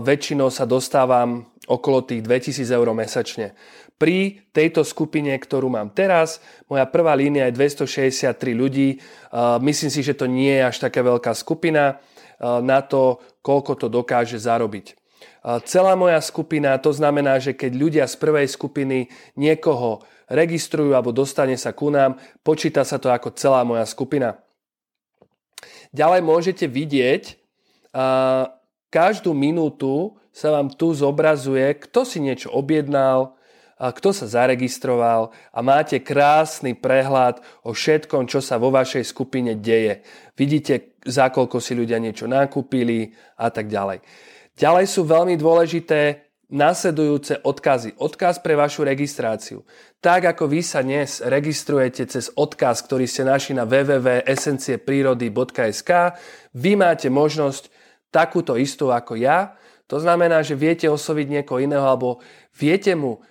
Väčšinou 0.02 0.50
sa 0.50 0.66
dostávam 0.66 1.46
okolo 1.70 2.02
tých 2.02 2.26
2000 2.26 2.66
eur 2.66 2.90
mesačne. 2.98 3.54
Pri 4.00 4.42
tejto 4.50 4.82
skupine, 4.82 5.38
ktorú 5.38 5.70
mám 5.70 5.94
teraz, 5.94 6.42
moja 6.66 6.90
prvá 6.90 7.14
línia 7.14 7.46
je 7.52 7.60
263 7.60 8.56
ľudí. 8.56 9.04
Myslím 9.60 9.92
si, 9.92 10.00
že 10.00 10.16
to 10.16 10.32
nie 10.32 10.56
je 10.56 10.64
až 10.64 10.80
taká 10.88 11.04
veľká 11.04 11.36
skupina 11.36 12.00
na 12.40 12.80
to, 12.82 13.20
koľko 13.44 13.76
to 13.76 13.88
dokáže 13.92 14.40
zarobiť 14.40 14.96
celá 15.64 15.96
moja 15.96 16.20
skupina, 16.20 16.76
to 16.80 16.92
znamená, 16.92 17.40
že 17.40 17.56
keď 17.56 17.72
ľudia 17.76 18.06
z 18.08 18.16
prvej 18.20 18.48
skupiny 18.48 19.08
niekoho 19.40 20.04
registrujú 20.28 20.92
alebo 20.96 21.16
dostane 21.16 21.56
sa 21.56 21.72
ku 21.72 21.88
nám, 21.92 22.20
počíta 22.44 22.84
sa 22.84 23.00
to 23.00 23.08
ako 23.08 23.32
celá 23.36 23.64
moja 23.64 23.88
skupina. 23.88 24.40
Ďalej 25.96 26.22
môžete 26.24 26.66
vidieť, 26.68 27.40
každú 28.92 29.32
minútu 29.32 30.20
sa 30.32 30.56
vám 30.56 30.72
tu 30.76 30.92
zobrazuje, 30.92 31.72
kto 31.88 32.04
si 32.04 32.20
niečo 32.20 32.52
objednal, 32.52 33.36
kto 33.80 34.12
sa 34.12 34.28
zaregistroval 34.28 35.32
a 35.56 35.60
máte 35.64 36.04
krásny 36.04 36.76
prehľad 36.76 37.40
o 37.64 37.72
všetkom, 37.72 38.28
čo 38.28 38.44
sa 38.44 38.60
vo 38.60 38.76
vašej 38.76 39.08
skupine 39.08 39.56
deje. 39.56 40.04
Vidíte, 40.36 40.89
za 41.06 41.30
koľko 41.32 41.60
si 41.64 41.76
ľudia 41.76 42.00
niečo 42.00 42.28
nakúpili 42.28 43.14
a 43.40 43.50
tak 43.52 43.68
ďalej. 43.72 44.02
Ďalej 44.60 44.86
sú 44.92 45.04
veľmi 45.08 45.38
dôležité 45.40 46.30
nasledujúce 46.50 47.46
odkazy. 47.46 47.94
Odkaz 48.02 48.42
pre 48.42 48.58
vašu 48.58 48.82
registráciu. 48.84 49.64
Tak 50.02 50.26
ako 50.36 50.50
vy 50.50 50.66
sa 50.66 50.82
dnes 50.82 51.22
registrujete 51.22 52.10
cez 52.10 52.34
odkaz, 52.34 52.82
ktorý 52.90 53.06
ste 53.06 53.22
našli 53.24 53.54
na 53.54 53.70
www.esencieprírody.sk, 53.70 55.92
vy 56.58 56.74
máte 56.74 57.14
možnosť 57.14 57.70
takúto 58.10 58.58
istú 58.58 58.90
ako 58.90 59.22
ja. 59.22 59.54
To 59.86 60.02
znamená, 60.02 60.42
že 60.42 60.58
viete 60.58 60.90
osloviť 60.90 61.30
niekoho 61.30 61.62
iného 61.62 61.86
alebo 61.86 62.18
viete 62.58 62.98
mu 62.98 63.22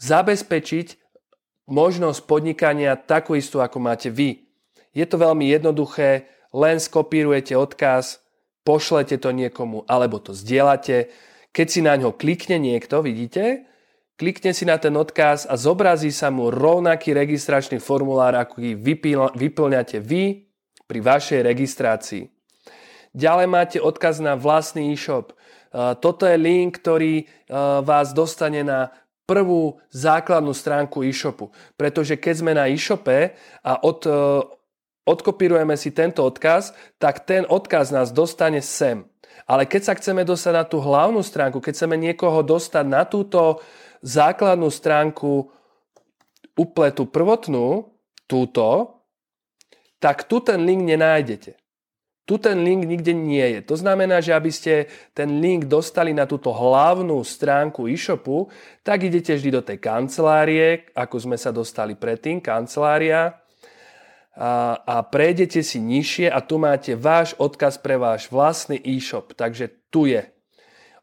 zabezpečiť 0.00 1.02
možnosť 1.68 2.26
podnikania 2.26 2.96
takú 2.96 3.36
istú, 3.36 3.60
ako 3.60 3.78
máte 3.80 4.08
vy. 4.08 4.48
Je 4.92 5.04
to 5.08 5.16
veľmi 5.20 5.48
jednoduché, 5.52 6.28
len 6.52 6.76
skopírujete 6.78 7.56
odkaz, 7.56 8.20
pošlete 8.62 9.18
to 9.18 9.32
niekomu 9.32 9.82
alebo 9.88 10.20
to 10.22 10.36
zdieľate. 10.36 11.10
Keď 11.52 11.66
si 11.68 11.80
na 11.84 11.96
ňo 11.98 12.16
klikne 12.16 12.56
niekto, 12.56 13.04
vidíte, 13.04 13.68
klikne 14.16 14.56
si 14.56 14.64
na 14.64 14.78
ten 14.78 14.94
odkaz 14.96 15.44
a 15.48 15.58
zobrazí 15.58 16.14
sa 16.14 16.32
mu 16.32 16.48
rovnaký 16.48 17.12
registračný 17.12 17.82
formulár, 17.82 18.36
ako 18.38 18.62
vyplňate 19.36 19.98
vy 20.00 20.48
pri 20.88 20.98
vašej 21.00 21.40
registrácii. 21.42 22.24
Ďalej 23.12 23.46
máte 23.48 23.78
odkaz 23.80 24.24
na 24.24 24.36
vlastný 24.36 24.96
e-shop. 24.96 25.32
E, 25.32 25.34
toto 26.00 26.24
je 26.24 26.36
link, 26.40 26.80
ktorý 26.80 27.24
e, 27.24 27.24
vás 27.84 28.16
dostane 28.16 28.64
na 28.64 28.88
prvú 29.28 29.80
základnú 29.92 30.56
stránku 30.56 31.04
e-shopu. 31.04 31.52
Pretože 31.76 32.16
keď 32.16 32.34
sme 32.36 32.52
na 32.56 32.72
e-shope 32.72 33.36
a 33.60 33.72
od 33.84 34.00
e, 34.08 34.12
odkopírujeme 35.04 35.74
si 35.74 35.90
tento 35.90 36.22
odkaz, 36.22 36.74
tak 36.98 37.26
ten 37.26 37.42
odkaz 37.48 37.90
nás 37.90 38.14
dostane 38.14 38.62
sem. 38.62 39.04
Ale 39.48 39.66
keď 39.66 39.82
sa 39.82 39.94
chceme 39.98 40.22
dostať 40.22 40.52
na 40.54 40.64
tú 40.64 40.78
hlavnú 40.78 41.20
stránku, 41.20 41.58
keď 41.58 41.72
chceme 41.74 41.96
niekoho 41.98 42.46
dostať 42.46 42.84
na 42.86 43.02
túto 43.02 43.58
základnú 44.02 44.70
stránku 44.70 45.50
upletu 46.54 47.08
prvotnú, 47.08 47.90
túto, 48.30 49.00
tak 49.98 50.26
tu 50.26 50.42
ten 50.42 50.62
link 50.62 50.82
nenájdete. 50.82 51.58
Tu 52.22 52.38
ten 52.38 52.62
link 52.62 52.86
nikde 52.86 53.10
nie 53.10 53.42
je. 53.58 53.60
To 53.66 53.74
znamená, 53.74 54.22
že 54.22 54.30
aby 54.30 54.50
ste 54.54 54.86
ten 55.10 55.42
link 55.42 55.66
dostali 55.66 56.14
na 56.14 56.22
túto 56.22 56.54
hlavnú 56.54 57.18
stránku 57.26 57.90
e-shopu, 57.90 58.46
tak 58.86 59.02
idete 59.02 59.34
vždy 59.34 59.50
do 59.50 59.62
tej 59.62 59.82
kancelárie, 59.82 60.86
ako 60.94 61.18
sme 61.18 61.34
sa 61.34 61.50
dostali 61.50 61.98
predtým, 61.98 62.38
kancelária, 62.38 63.41
a, 64.32 64.80
a 64.80 64.94
prejdete 65.04 65.60
si 65.60 65.76
nižšie 65.76 66.32
a 66.32 66.40
tu 66.40 66.56
máte 66.56 66.96
váš 66.96 67.36
odkaz 67.36 67.76
pre 67.76 68.00
váš 68.00 68.32
vlastný 68.32 68.80
e-shop. 68.80 69.36
Takže 69.36 69.68
tu 69.92 70.08
je 70.08 70.24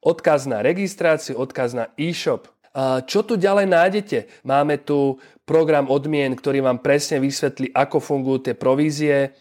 odkaz 0.02 0.50
na 0.50 0.66
registráciu, 0.66 1.38
odkaz 1.38 1.78
na 1.78 1.94
e-shop. 1.94 2.50
A 2.74 3.02
čo 3.06 3.26
tu 3.26 3.38
ďalej 3.38 3.68
nájdete? 3.70 4.18
Máme 4.46 4.82
tu 4.82 5.18
program 5.46 5.90
odmien, 5.90 6.34
ktorý 6.34 6.62
vám 6.62 6.82
presne 6.82 7.18
vysvetlí, 7.22 7.74
ako 7.74 7.98
fungujú 8.02 8.50
tie 8.50 8.56
provízie. 8.58 9.34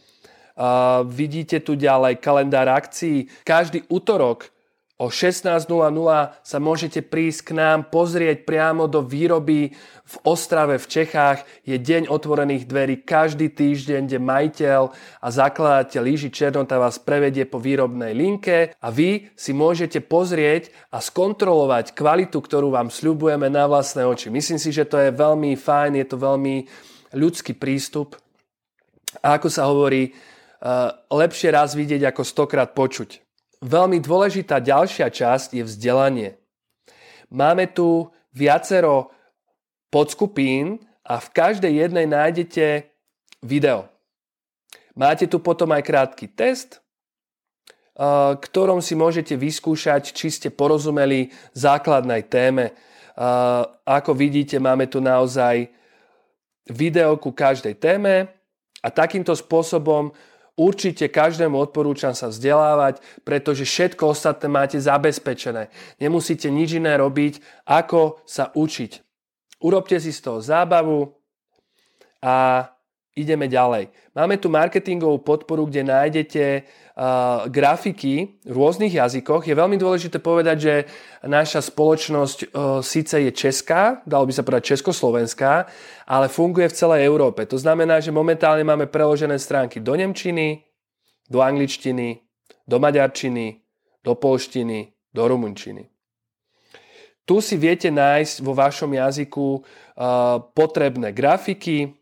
A 0.59 1.01
vidíte 1.07 1.63
tu 1.63 1.79
ďalej 1.79 2.19
kalendár 2.19 2.67
akcií. 2.67 3.31
Každý 3.47 3.87
útorok 3.89 4.51
O 4.99 5.15
16.00 5.15 5.71
sa 6.43 6.59
môžete 6.59 7.07
prísť 7.07 7.41
k 7.47 7.51
nám 7.55 7.87
pozrieť 7.87 8.43
priamo 8.43 8.91
do 8.91 8.99
výroby 8.99 9.71
v 10.03 10.15
Ostrave 10.27 10.75
v 10.75 10.91
Čechách. 10.91 11.47
Je 11.63 11.79
deň 11.79 12.11
otvorených 12.11 12.67
dverí 12.67 13.07
každý 13.07 13.47
týždeň, 13.47 14.11
kde 14.11 14.19
majiteľ 14.19 14.91
a 15.23 15.29
zakladateľ 15.31 16.03
Líži 16.03 16.35
Černota 16.35 16.83
vás 16.83 16.99
prevedie 16.99 17.47
po 17.47 17.63
výrobnej 17.63 18.11
linke 18.11 18.75
a 18.75 18.91
vy 18.91 19.31
si 19.39 19.55
môžete 19.55 20.03
pozrieť 20.03 20.75
a 20.91 20.99
skontrolovať 20.99 21.95
kvalitu, 21.95 22.43
ktorú 22.43 22.75
vám 22.75 22.91
sľubujeme 22.91 23.47
na 23.47 23.71
vlastné 23.71 24.03
oči. 24.03 24.35
Myslím 24.35 24.59
si, 24.59 24.75
že 24.75 24.83
to 24.83 24.99
je 24.99 25.15
veľmi 25.15 25.55
fajn, 25.55 25.95
je 25.95 26.07
to 26.11 26.19
veľmi 26.19 26.67
ľudský 27.15 27.55
prístup. 27.55 28.19
A 29.23 29.39
ako 29.39 29.47
sa 29.47 29.71
hovorí, 29.71 30.11
lepšie 31.07 31.55
raz 31.55 31.79
vidieť 31.79 32.03
ako 32.11 32.27
stokrát 32.27 32.75
počuť. 32.75 33.28
Veľmi 33.59 33.99
dôležitá 33.99 34.63
ďalšia 34.63 35.11
časť 35.11 35.59
je 35.59 35.63
vzdelanie. 35.67 36.31
Máme 37.29 37.67
tu 37.69 38.07
viacero 38.31 39.11
podskupín 39.91 40.79
a 41.03 41.19
v 41.19 41.29
každej 41.35 41.73
jednej 41.75 42.07
nájdete 42.07 42.87
video. 43.43 43.91
Máte 44.95 45.27
tu 45.27 45.43
potom 45.43 45.75
aj 45.75 45.83
krátky 45.83 46.27
test, 46.39 46.79
ktorom 48.39 48.79
si 48.79 48.95
môžete 48.95 49.35
vyskúšať, 49.35 50.15
či 50.15 50.31
ste 50.31 50.49
porozumeli 50.55 51.35
základnej 51.51 52.31
téme. 52.31 52.79
Ako 53.83 54.15
vidíte, 54.15 54.63
máme 54.63 54.87
tu 54.87 55.03
naozaj 55.03 55.67
video 56.71 57.19
ku 57.19 57.35
každej 57.35 57.75
téme 57.75 58.31
a 58.79 58.89
takýmto 58.95 59.35
spôsobom 59.35 60.15
Určite 60.59 61.07
každému 61.07 61.55
odporúčam 61.55 62.19
sa 62.19 62.35
vzdelávať, 62.35 62.99
pretože 63.23 63.63
všetko 63.63 64.11
ostatné 64.11 64.51
máte 64.51 64.83
zabezpečené. 64.83 65.71
Nemusíte 66.03 66.51
nič 66.51 66.83
iné 66.83 66.99
robiť, 66.99 67.39
ako 67.63 68.27
sa 68.27 68.51
učiť. 68.51 68.93
Urobte 69.63 70.03
si 70.03 70.11
z 70.11 70.19
toho 70.19 70.43
zábavu 70.43 71.15
a 72.19 72.67
ideme 73.19 73.51
ďalej. 73.51 73.91
Máme 74.15 74.39
tu 74.39 74.47
marketingovú 74.47 75.27
podporu, 75.27 75.67
kde 75.67 75.83
nájdete 75.83 76.45
uh, 76.63 77.51
grafiky 77.51 78.39
v 78.47 78.55
rôznych 78.55 78.95
jazykoch. 78.95 79.43
Je 79.43 79.59
veľmi 79.59 79.75
dôležité 79.75 80.23
povedať, 80.23 80.57
že 80.63 80.75
naša 81.27 81.67
spoločnosť 81.67 82.39
uh, 82.47 82.79
síce 82.79 83.19
je 83.19 83.31
česká, 83.35 83.99
dalo 84.07 84.31
by 84.31 84.33
sa 84.33 84.47
povedať 84.47 84.79
československá, 84.79 85.67
ale 86.07 86.31
funguje 86.31 86.71
v 86.71 86.79
celej 86.79 87.03
Európe. 87.03 87.43
To 87.51 87.59
znamená, 87.59 87.99
že 87.99 88.15
momentálne 88.15 88.63
máme 88.63 88.87
preložené 88.87 89.35
stránky 89.43 89.83
do 89.83 89.99
nemčiny, 89.99 90.63
do 91.27 91.43
angličtiny, 91.43 92.23
do 92.65 92.77
maďarčiny, 92.79 93.61
do 94.07 94.15
polštiny, 94.15 94.95
do 95.11 95.23
rumunčiny. 95.27 95.91
Tu 97.29 97.45
si 97.45 97.61
viete 97.61 97.93
nájsť 97.93 98.41
vo 98.41 98.57
vašom 98.57 98.89
jazyku 98.89 99.47
uh, 99.53 99.63
potrebné 100.57 101.13
grafiky, 101.13 101.98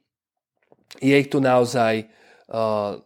je 1.00 1.14
ich 1.14 1.28
tu 1.28 1.40
naozaj 1.42 2.06
uh, 2.50 2.96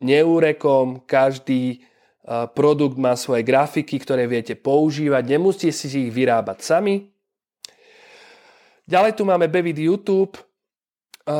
neúrekom, 0.00 1.00
každý 1.04 1.84
uh, 2.24 2.46
produkt 2.50 2.98
má 3.00 3.16
svoje 3.16 3.42
grafiky, 3.44 3.98
ktoré 4.00 4.26
viete 4.28 4.54
používať, 4.56 5.24
nemusíte 5.26 5.72
si 5.72 6.06
ich 6.08 6.12
vyrábať 6.12 6.62
sami. 6.62 7.10
Ďalej 8.90 9.12
tu 9.14 9.24
máme 9.24 9.48
Bevid 9.48 9.78
YouTube, 9.78 10.36
uh, 10.36 10.42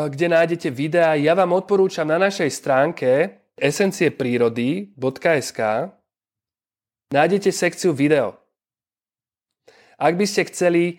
kde 0.08 0.28
nájdete 0.30 0.70
videá. 0.70 1.14
Ja 1.18 1.34
vám 1.34 1.52
odporúčam 1.56 2.06
na 2.06 2.16
našej 2.16 2.50
stránke 2.52 3.30
esencieprírody.sk 3.60 5.60
nájdete 7.10 7.50
sekciu 7.52 7.92
video. 7.92 8.40
Ak 10.00 10.16
by 10.16 10.24
ste 10.24 10.48
chceli 10.48 10.96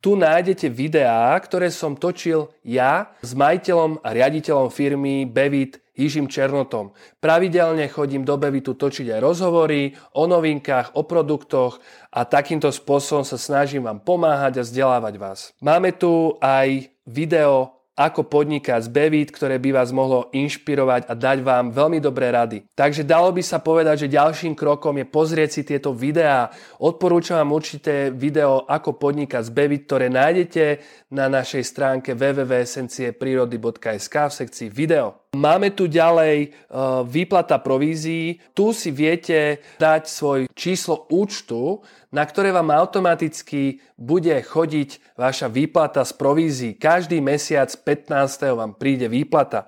tu 0.00 0.16
nájdete 0.16 0.70
videá, 0.70 1.34
ktoré 1.42 1.68
som 1.68 1.98
točil 1.98 2.48
ja 2.62 3.12
s 3.20 3.34
majiteľom 3.34 4.00
a 4.00 4.08
riaditeľom 4.14 4.70
firmy 4.70 5.26
Bevit 5.28 5.82
Jižim 5.92 6.24
Černotom. 6.24 6.96
Pravidelne 7.20 7.84
chodím 7.92 8.24
do 8.24 8.40
Bevitu 8.40 8.72
točiť 8.72 9.12
aj 9.12 9.20
rozhovory 9.20 9.92
o 10.16 10.24
novinkách, 10.24 10.96
o 10.96 11.04
produktoch 11.04 11.84
a 12.08 12.24
takýmto 12.24 12.72
spôsobom 12.72 13.28
sa 13.28 13.36
snažím 13.36 13.84
vám 13.84 14.00
pomáhať 14.00 14.62
a 14.62 14.64
vzdelávať 14.64 15.14
vás. 15.20 15.40
Máme 15.60 15.92
tu 15.92 16.40
aj 16.40 16.88
video 17.04 17.81
ako 17.92 18.24
podnikať 18.24 18.84
z 18.84 18.88
Bevit, 18.88 19.30
ktoré 19.30 19.60
by 19.60 19.72
vás 19.76 19.92
mohlo 19.92 20.32
inšpirovať 20.32 21.04
a 21.08 21.12
dať 21.12 21.44
vám 21.44 21.70
veľmi 21.70 22.00
dobré 22.00 22.32
rady. 22.32 22.64
Takže 22.72 23.04
dalo 23.04 23.32
by 23.32 23.42
sa 23.44 23.60
povedať, 23.60 24.08
že 24.08 24.16
ďalším 24.16 24.56
krokom 24.56 24.96
je 24.96 25.06
pozrieť 25.06 25.50
si 25.52 25.62
tieto 25.62 25.92
videá. 25.92 26.48
Odporúčam 26.80 27.36
vám 27.44 27.52
určité 27.52 28.08
video 28.08 28.64
ako 28.64 28.96
podnikať 28.96 29.44
z 29.44 29.50
Bevit, 29.52 29.84
ktoré 29.84 30.08
nájdete 30.08 30.80
na 31.12 31.28
našej 31.28 31.68
stránke 31.68 32.16
www.esencieprírody.sk 32.16 34.16
v 34.28 34.32
sekcii 34.32 34.72
video. 34.72 35.21
Máme 35.32 35.72
tu 35.72 35.88
ďalej 35.88 36.52
uh, 36.52 37.08
výplata 37.08 37.56
provízií. 37.56 38.36
Tu 38.52 38.68
si 38.76 38.92
viete 38.92 39.64
dať 39.80 40.04
svoj 40.04 40.44
číslo 40.52 41.08
účtu, 41.08 41.80
na 42.12 42.20
ktoré 42.20 42.52
vám 42.52 42.68
automaticky 42.68 43.80
bude 43.96 44.36
chodiť 44.44 45.16
vaša 45.16 45.48
výplata 45.48 46.04
z 46.04 46.12
provízií. 46.20 46.70
Každý 46.76 47.24
mesiac 47.24 47.72
15. 47.72 48.12
vám 48.52 48.76
príde 48.76 49.08
výplata. 49.08 49.64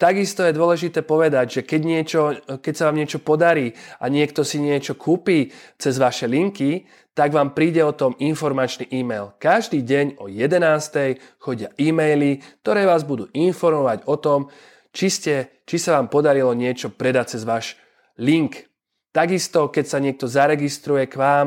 Takisto 0.00 0.48
je 0.48 0.56
dôležité 0.56 1.04
povedať, 1.04 1.60
že 1.60 1.62
keď, 1.68 1.80
niečo, 1.84 2.20
keď 2.64 2.72
sa 2.72 2.88
vám 2.88 2.96
niečo 2.96 3.20
podarí 3.20 3.76
a 4.00 4.08
niekto 4.08 4.48
si 4.48 4.64
niečo 4.64 4.96
kúpi 4.96 5.52
cez 5.76 6.00
vaše 6.00 6.24
linky, 6.24 6.88
tak 7.12 7.36
vám 7.36 7.52
príde 7.52 7.84
o 7.84 7.92
tom 7.92 8.16
informačný 8.16 8.88
e-mail. 8.88 9.36
Každý 9.36 9.84
deň 9.84 10.24
o 10.24 10.32
11. 10.32 11.20
chodia 11.36 11.68
e-maily, 11.76 12.40
ktoré 12.64 12.88
vás 12.88 13.04
budú 13.04 13.28
informovať 13.36 14.08
o 14.08 14.16
tom, 14.16 14.48
či, 14.92 15.08
ste, 15.08 15.34
či 15.64 15.76
sa 15.80 15.98
vám 15.98 16.12
podarilo 16.12 16.52
niečo 16.52 16.92
predať 16.92 17.36
cez 17.36 17.42
váš 17.48 17.74
link. 18.20 18.68
Takisto, 19.12 19.68
keď 19.68 19.84
sa 19.88 19.98
niekto 20.00 20.28
zaregistruje 20.28 21.08
k 21.08 21.16
vám, 21.16 21.46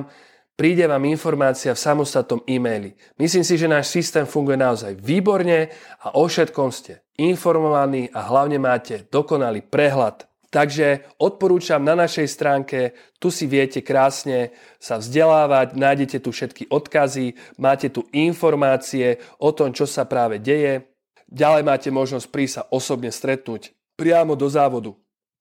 príde 0.57 0.85
vám 0.85 1.05
informácia 1.05 1.73
v 1.73 1.81
samostatnom 1.81 2.41
e-maili. 2.45 2.93
Myslím 3.17 3.45
si, 3.45 3.57
že 3.57 3.69
náš 3.69 3.93
systém 3.93 4.25
funguje 4.25 4.57
naozaj 4.57 4.97
výborne 4.97 5.69
a 6.01 6.17
o 6.17 6.25
všetkom 6.25 6.69
ste 6.73 7.05
informovaní 7.15 8.11
a 8.11 8.27
hlavne 8.27 8.59
máte 8.59 9.07
dokonalý 9.07 9.63
prehľad. 9.63 10.27
Takže 10.51 11.19
odporúčam 11.19 11.83
na 11.83 11.99
našej 11.99 12.27
stránke, 12.31 12.95
tu 13.19 13.27
si 13.27 13.43
viete 13.43 13.83
krásne 13.83 14.55
sa 14.79 14.95
vzdelávať, 14.95 15.75
nájdete 15.75 16.23
tu 16.23 16.31
všetky 16.31 16.71
odkazy, 16.71 17.36
máte 17.60 17.91
tu 17.91 18.08
informácie 18.15 19.19
o 19.36 19.51
tom, 19.51 19.75
čo 19.75 19.84
sa 19.84 20.08
práve 20.08 20.39
deje 20.39 20.94
Ďalej 21.25 21.63
máte 21.65 21.89
možnosť 21.89 22.27
prísť 22.29 22.55
sa 22.55 22.63
osobne 22.69 23.09
stretnúť 23.09 23.73
priamo 23.97 24.38
do 24.38 24.45
závodu 24.45 24.93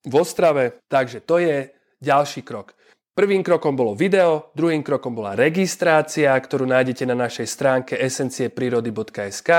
v 0.05 0.13
Ostrave, 0.17 0.79
takže 0.89 1.21
to 1.21 1.41
je 1.41 1.69
ďalší 2.01 2.41
krok. 2.41 2.73
Prvým 3.15 3.47
krokom 3.47 3.79
bolo 3.79 3.95
video, 3.95 4.51
druhým 4.59 4.83
krokom 4.83 5.15
bola 5.15 5.39
registrácia, 5.39 6.35
ktorú 6.35 6.67
nájdete 6.67 7.07
na 7.07 7.15
našej 7.15 7.47
stránke 7.47 7.93
esencieprírody.sk. 7.95 9.51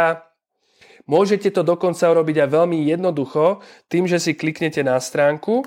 Môžete 1.09 1.49
to 1.55 1.65
dokonca 1.65 2.05
urobiť 2.05 2.37
aj 2.45 2.49
veľmi 2.53 2.85
jednoducho, 2.85 3.65
tým, 3.89 4.05
že 4.05 4.21
si 4.21 4.37
kliknete 4.37 4.85
na 4.85 5.01
stránku 5.01 5.65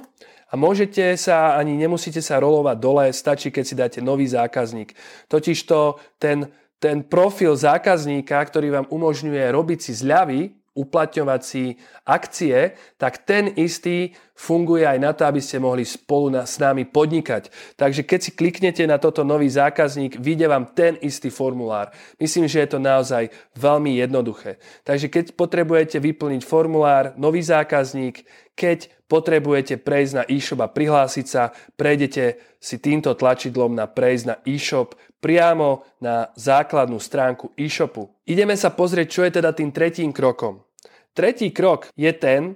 a 0.49 0.53
môžete 0.53 1.17
sa, 1.17 1.57
ani 1.57 1.79
nemusíte 1.81 2.21
sa 2.21 2.37
rolovať 2.37 2.77
dole, 2.77 3.05
stačí, 3.09 3.49
keď 3.49 3.63
si 3.65 3.73
dáte 3.73 3.99
nový 4.05 4.29
zákazník. 4.29 4.93
Totižto 5.25 5.97
ten 6.21 6.51
ten 6.79 7.03
profil 7.03 7.59
zákazníka, 7.59 8.39
ktorý 8.39 8.71
vám 8.71 8.87
umožňuje 8.87 9.45
robiť 9.51 9.79
si 9.83 9.93
zľavy, 9.95 10.59
uplatňovať 10.79 11.41
si 11.43 11.75
akcie, 12.07 12.79
tak 12.95 13.27
ten 13.27 13.51
istý 13.59 14.15
funguje 14.39 14.87
aj 14.87 14.99
na 15.03 15.11
to, 15.11 15.27
aby 15.27 15.43
ste 15.43 15.59
mohli 15.59 15.83
spolu 15.83 16.31
na, 16.31 16.47
s 16.47 16.55
nami 16.63 16.87
podnikať. 16.87 17.51
Takže 17.75 18.07
keď 18.07 18.19
si 18.23 18.31
kliknete 18.31 18.87
na 18.87 18.95
toto 18.95 19.27
nový 19.27 19.51
zákazník, 19.51 20.15
vyjde 20.15 20.47
vám 20.47 20.71
ten 20.71 20.95
istý 21.03 21.27
formulár. 21.27 21.91
Myslím, 22.15 22.47
že 22.47 22.63
je 22.63 22.69
to 22.71 22.79
naozaj 22.79 23.27
veľmi 23.59 23.99
jednoduché. 23.99 24.63
Takže 24.87 25.11
keď 25.11 25.25
potrebujete 25.35 25.99
vyplniť 25.99 26.47
formulár, 26.47 27.11
nový 27.19 27.43
zákazník, 27.43 28.23
keď 28.55 28.87
potrebujete 29.11 29.75
prejsť 29.75 30.13
na 30.15 30.23
e-shop 30.31 30.63
a 30.63 30.71
prihlásiť 30.71 31.25
sa, 31.27 31.51
prejdete 31.75 32.39
si 32.63 32.79
týmto 32.79 33.11
tlačidlom 33.19 33.75
na 33.75 33.91
prejsť 33.91 34.23
na 34.23 34.35
e-shop 34.47 34.95
priamo 35.19 35.83
na 35.99 36.31
základnú 36.39 36.95
stránku 36.95 37.51
e-shopu. 37.59 38.07
Ideme 38.23 38.55
sa 38.55 38.71
pozrieť, 38.71 39.07
čo 39.11 39.21
je 39.27 39.35
teda 39.35 39.51
tým 39.51 39.75
tretím 39.75 40.15
krokom. 40.15 40.63
Tretí 41.11 41.51
krok 41.51 41.91
je 41.99 42.11
ten, 42.15 42.55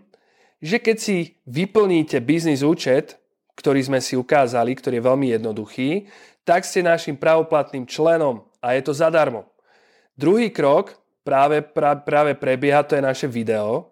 že 0.64 0.80
keď 0.80 0.96
si 0.96 1.36
vyplníte 1.44 2.24
biznis 2.24 2.64
účet, 2.64 3.20
ktorý 3.60 3.84
sme 3.84 4.00
si 4.00 4.16
ukázali, 4.16 4.72
ktorý 4.80 5.04
je 5.04 5.08
veľmi 5.12 5.36
jednoduchý, 5.36 6.08
tak 6.48 6.64
ste 6.64 6.80
našim 6.80 7.20
pravoplatným 7.20 7.84
členom 7.84 8.48
a 8.64 8.80
je 8.80 8.82
to 8.88 8.96
zadarmo. 8.96 9.44
Druhý 10.16 10.56
krok 10.56 10.96
práve, 11.28 11.60
práve 12.08 12.32
prebieha, 12.40 12.88
to 12.88 12.96
je 12.96 13.04
naše 13.04 13.28
video. 13.28 13.92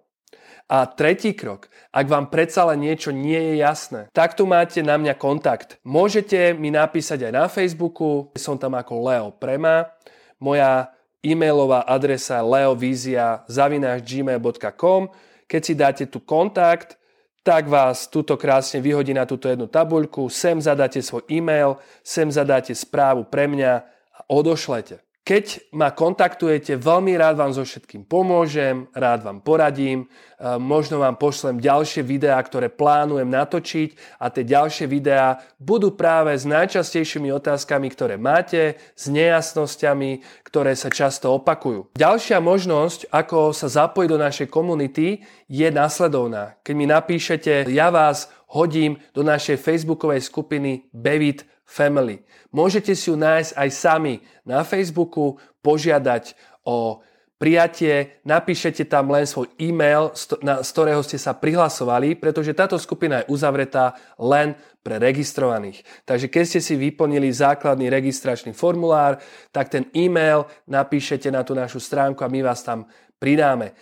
A 0.71 0.87
tretí 0.87 1.35
krok, 1.35 1.67
ak 1.91 2.07
vám 2.07 2.31
predsa 2.31 2.63
len 2.71 2.87
niečo 2.87 3.11
nie 3.11 3.35
je 3.35 3.59
jasné, 3.59 4.07
tak 4.15 4.39
tu 4.39 4.47
máte 4.47 4.79
na 4.79 4.95
mňa 4.95 5.19
kontakt. 5.19 5.75
Môžete 5.83 6.55
mi 6.55 6.71
napísať 6.71 7.27
aj 7.27 7.33
na 7.35 7.51
Facebooku, 7.51 8.31
som 8.39 8.55
tam 8.55 8.79
ako 8.79 9.03
Leo 9.03 9.35
Prema. 9.35 9.91
Moja 10.39 10.87
e-mailová 11.19 11.83
adresa 11.83 12.39
leovizia.gmail.com 12.39 15.30
Keď 15.51 15.61
si 15.61 15.73
dáte 15.75 16.03
tu 16.07 16.23
kontakt, 16.23 16.95
tak 17.43 17.67
vás 17.67 18.07
tuto 18.07 18.39
krásne 18.39 18.79
vyhodí 18.79 19.11
na 19.11 19.27
túto 19.27 19.51
jednu 19.51 19.67
tabuľku, 19.67 20.31
sem 20.31 20.55
zadáte 20.63 21.03
svoj 21.03 21.27
e-mail, 21.27 21.75
sem 21.99 22.31
zadáte 22.31 22.71
správu 22.71 23.27
pre 23.27 23.51
mňa 23.51 23.71
a 24.15 24.19
odošlete. 24.31 25.03
Keď 25.21 25.69
ma 25.77 25.93
kontaktujete, 25.93 26.81
veľmi 26.81 27.13
rád 27.13 27.37
vám 27.37 27.53
so 27.53 27.61
všetkým 27.61 28.09
pomôžem, 28.09 28.89
rád 28.89 29.21
vám 29.21 29.37
poradím, 29.45 30.09
e, 30.09 30.57
možno 30.57 30.97
vám 30.97 31.13
pošlem 31.13 31.61
ďalšie 31.61 32.01
videá, 32.01 32.41
ktoré 32.41 32.73
plánujem 32.73 33.29
natočiť 33.29 34.17
a 34.17 34.33
tie 34.33 34.41
ďalšie 34.41 34.89
videá 34.89 35.37
budú 35.61 35.93
práve 35.93 36.33
s 36.33 36.41
najčastejšími 36.49 37.29
otázkami, 37.37 37.93
ktoré 37.93 38.17
máte, 38.17 38.81
s 38.97 39.13
nejasnosťami, 39.13 40.25
ktoré 40.41 40.73
sa 40.73 40.89
často 40.89 41.37
opakujú. 41.37 41.93
Ďalšia 41.93 42.41
možnosť, 42.41 43.13
ako 43.13 43.53
sa 43.53 43.69
zapojiť 43.69 44.09
do 44.09 44.17
našej 44.17 44.47
komunity, 44.49 45.21
je 45.45 45.69
nasledovná. 45.69 46.57
Keď 46.65 46.73
mi 46.73 46.89
napíšete, 46.89 47.69
ja 47.69 47.93
vás 47.93 48.25
hodím 48.57 48.97
do 49.13 49.21
našej 49.21 49.61
facebookovej 49.61 50.25
skupiny 50.25 50.89
Bevit 50.89 51.45
Family. 51.71 52.19
Môžete 52.51 52.91
si 52.91 53.07
ju 53.07 53.15
nájsť 53.15 53.55
aj 53.55 53.69
sami 53.71 54.19
na 54.43 54.67
Facebooku, 54.67 55.39
požiadať 55.63 56.35
o 56.67 56.99
prijatie, 57.39 58.21
napíšete 58.27 58.85
tam 58.85 59.09
len 59.09 59.25
svoj 59.25 59.49
e-mail, 59.57 60.13
z 60.13 60.69
ktorého 60.69 61.01
ste 61.01 61.17
sa 61.17 61.33
prihlasovali, 61.33 62.13
pretože 62.19 62.53
táto 62.53 62.77
skupina 62.77 63.23
je 63.23 63.33
uzavretá 63.33 63.97
len 64.19 64.53
pre 64.85 65.01
registrovaných. 65.01 65.81
Takže 66.05 66.29
keď 66.29 66.43
ste 66.45 66.61
si 66.61 66.77
vyplnili 66.77 67.33
základný 67.33 67.89
registračný 67.89 68.53
formulár, 68.53 69.17
tak 69.49 69.73
ten 69.73 69.89
e-mail 69.97 70.45
napíšete 70.69 71.33
na 71.33 71.41
tú 71.41 71.57
našu 71.57 71.81
stránku 71.81 72.21
a 72.21 72.29
my 72.29 72.45
vás 72.45 72.61
tam 72.61 72.85
pridáme. 73.17 73.73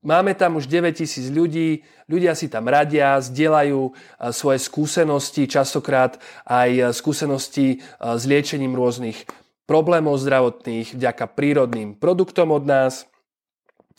Máme 0.00 0.32
tam 0.32 0.56
už 0.56 0.64
9000 0.64 1.28
ľudí, 1.28 1.84
ľudia 2.08 2.32
si 2.32 2.48
tam 2.48 2.72
radia, 2.72 3.20
zdieľajú 3.20 3.92
svoje 4.32 4.56
skúsenosti, 4.56 5.44
častokrát 5.44 6.16
aj 6.48 6.96
skúsenosti 6.96 7.84
s 8.00 8.22
liečením 8.24 8.72
rôznych 8.72 9.28
problémov 9.68 10.16
zdravotných 10.16 10.96
vďaka 10.96 11.24
prírodným 11.36 12.00
produktom 12.00 12.48
od 12.48 12.64
nás. 12.64 13.04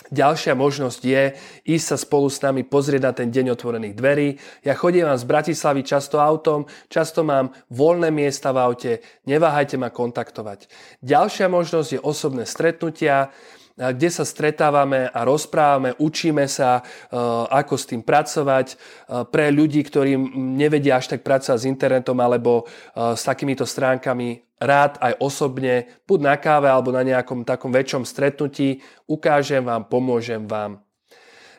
Ďalšia 0.10 0.58
možnosť 0.58 1.02
je 1.06 1.38
ísť 1.70 1.86
sa 1.86 1.98
spolu 2.02 2.26
s 2.34 2.42
nami 2.42 2.66
pozrieť 2.66 3.02
na 3.06 3.14
ten 3.14 3.30
deň 3.30 3.54
otvorených 3.54 3.94
dverí. 3.94 4.42
Ja 4.66 4.74
chodím 4.74 5.06
vám 5.06 5.22
z 5.22 5.30
Bratislavy 5.30 5.86
často 5.86 6.18
autom, 6.18 6.66
často 6.90 7.22
mám 7.22 7.54
voľné 7.70 8.10
miesta 8.10 8.50
v 8.50 8.58
aute, 8.58 8.92
neváhajte 9.30 9.78
ma 9.78 9.94
kontaktovať. 9.94 10.66
Ďalšia 11.06 11.46
možnosť 11.46 11.90
je 11.94 12.00
osobné 12.02 12.50
stretnutia 12.50 13.30
kde 13.90 14.10
sa 14.14 14.22
stretávame 14.22 15.10
a 15.10 15.26
rozprávame, 15.26 15.98
učíme 15.98 16.46
sa, 16.46 16.86
e, 17.10 17.18
ako 17.50 17.74
s 17.74 17.90
tým 17.90 18.06
pracovať. 18.06 18.68
E, 18.70 18.76
pre 19.26 19.50
ľudí, 19.50 19.82
ktorí 19.82 20.14
nevedia 20.38 21.02
až 21.02 21.18
tak 21.18 21.26
pracovať 21.26 21.66
s 21.66 21.66
internetom 21.66 22.14
alebo 22.22 22.70
e, 22.70 23.18
s 23.18 23.26
takýmito 23.26 23.66
stránkami, 23.66 24.46
rád 24.62 25.02
aj 25.02 25.18
osobne, 25.18 25.90
buď 26.06 26.20
na 26.22 26.36
káve 26.38 26.70
alebo 26.70 26.94
na 26.94 27.02
nejakom 27.02 27.42
takom 27.42 27.74
väčšom 27.74 28.06
stretnutí, 28.06 28.86
ukážem 29.10 29.66
vám, 29.66 29.90
pomôžem 29.90 30.46
vám. 30.46 30.86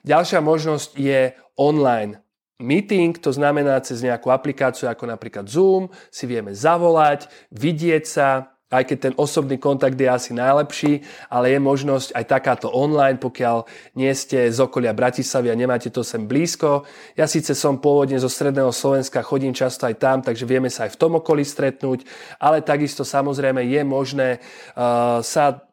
Ďalšia 0.07 0.39
možnosť 0.39 0.95
je 0.95 1.35
online 1.59 2.23
meeting, 2.63 3.19
to 3.19 3.35
znamená 3.35 3.83
cez 3.83 4.01
nejakú 4.07 4.31
aplikáciu 4.31 4.87
ako 4.87 5.11
napríklad 5.11 5.51
Zoom, 5.51 5.91
si 6.15 6.31
vieme 6.31 6.55
zavolať, 6.55 7.27
vidieť 7.51 8.05
sa, 8.07 8.52
aj 8.73 8.85
keď 8.89 8.99
ten 8.99 9.15
osobný 9.21 9.61
kontakt 9.61 10.01
je 10.01 10.09
asi 10.09 10.33
najlepší, 10.33 11.05
ale 11.29 11.53
je 11.53 11.61
možnosť 11.61 12.17
aj 12.17 12.25
takáto 12.25 12.73
online, 12.73 13.21
pokiaľ 13.21 13.69
nie 14.01 14.09
ste 14.17 14.49
z 14.49 14.59
okolia 14.59 14.97
Bratislavy 14.97 15.53
a 15.53 15.61
nemáte 15.61 15.93
to 15.93 16.01
sem 16.01 16.25
blízko. 16.25 16.89
Ja 17.13 17.29
síce 17.29 17.53
som 17.53 17.77
pôvodne 17.77 18.17
zo 18.17 18.33
stredného 18.33 18.73
Slovenska, 18.73 19.21
chodím 19.21 19.53
často 19.53 19.85
aj 19.85 20.01
tam, 20.01 20.25
takže 20.25 20.49
vieme 20.49 20.73
sa 20.73 20.89
aj 20.89 20.97
v 20.97 21.01
tom 21.01 21.21
okolí 21.21 21.45
stretnúť, 21.45 22.09
ale 22.41 22.65
takisto 22.65 23.05
samozrejme 23.05 23.61
je 23.69 23.83
možné 23.85 24.29
uh, 24.41 25.21
sa 25.21 25.69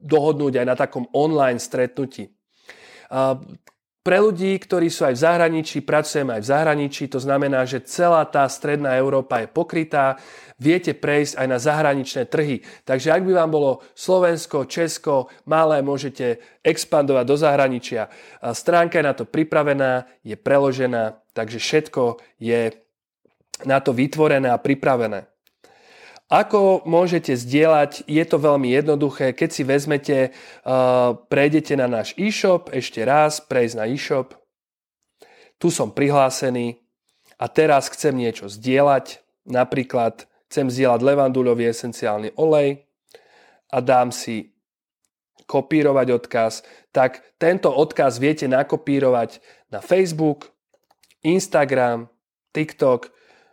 dohodnúť 0.00 0.64
aj 0.64 0.66
na 0.66 0.76
takom 0.76 1.04
online 1.12 1.60
stretnutí. 1.60 2.32
Uh, 3.12 3.36
pre 4.04 4.20
ľudí, 4.20 4.52
ktorí 4.60 4.92
sú 4.92 5.08
aj 5.08 5.16
v 5.16 5.24
zahraničí, 5.24 5.80
pracujeme 5.80 6.36
aj 6.36 6.42
v 6.44 6.50
zahraničí, 6.52 7.08
to 7.08 7.16
znamená, 7.16 7.64
že 7.64 7.80
celá 7.88 8.28
tá 8.28 8.44
stredná 8.52 9.00
Európa 9.00 9.40
je 9.40 9.48
pokrytá, 9.48 10.20
viete 10.60 10.92
prejsť 10.92 11.40
aj 11.40 11.46
na 11.48 11.56
zahraničné 11.56 12.22
trhy. 12.28 12.60
Takže 12.84 13.08
ak 13.08 13.24
by 13.24 13.32
vám 13.32 13.50
bolo 13.50 13.80
Slovensko, 13.96 14.68
Česko 14.68 15.32
malé, 15.48 15.80
môžete 15.80 16.36
expandovať 16.60 17.24
do 17.24 17.36
zahraničia. 17.40 18.12
Stránka 18.52 19.00
je 19.00 19.08
na 19.08 19.16
to 19.16 19.24
pripravená, 19.24 20.04
je 20.20 20.36
preložená, 20.36 21.16
takže 21.32 21.56
všetko 21.56 22.20
je 22.36 22.76
na 23.64 23.80
to 23.80 23.96
vytvorené 23.96 24.52
a 24.52 24.60
pripravené. 24.60 25.33
Ako 26.34 26.82
môžete 26.82 27.38
zdieľať? 27.38 28.10
Je 28.10 28.24
to 28.26 28.42
veľmi 28.42 28.74
jednoduché. 28.74 29.30
Keď 29.38 29.50
si 29.54 29.62
vezmete, 29.62 30.34
uh, 30.66 31.14
prejdete 31.30 31.78
na 31.78 31.86
náš 31.86 32.10
e-shop, 32.18 32.74
ešte 32.74 33.06
raz, 33.06 33.38
prejsť 33.38 33.74
na 33.78 33.86
e-shop. 33.86 34.34
Tu 35.62 35.70
som 35.70 35.94
prihlásený 35.94 36.82
a 37.38 37.46
teraz 37.46 37.86
chcem 37.86 38.18
niečo 38.18 38.50
zdieľať. 38.50 39.22
Napríklad 39.46 40.26
chcem 40.50 40.66
zdieľať 40.66 41.06
levandulový 41.06 41.70
esenciálny 41.70 42.34
olej 42.34 42.82
a 43.70 43.78
dám 43.78 44.10
si 44.10 44.50
kopírovať 45.46 46.08
odkaz, 46.18 46.66
tak 46.90 47.22
tento 47.36 47.68
odkaz 47.68 48.16
viete 48.16 48.48
nakopírovať 48.48 49.38
na 49.68 49.84
Facebook, 49.84 50.50
Instagram, 51.20 52.08
TikTok, 52.56 53.12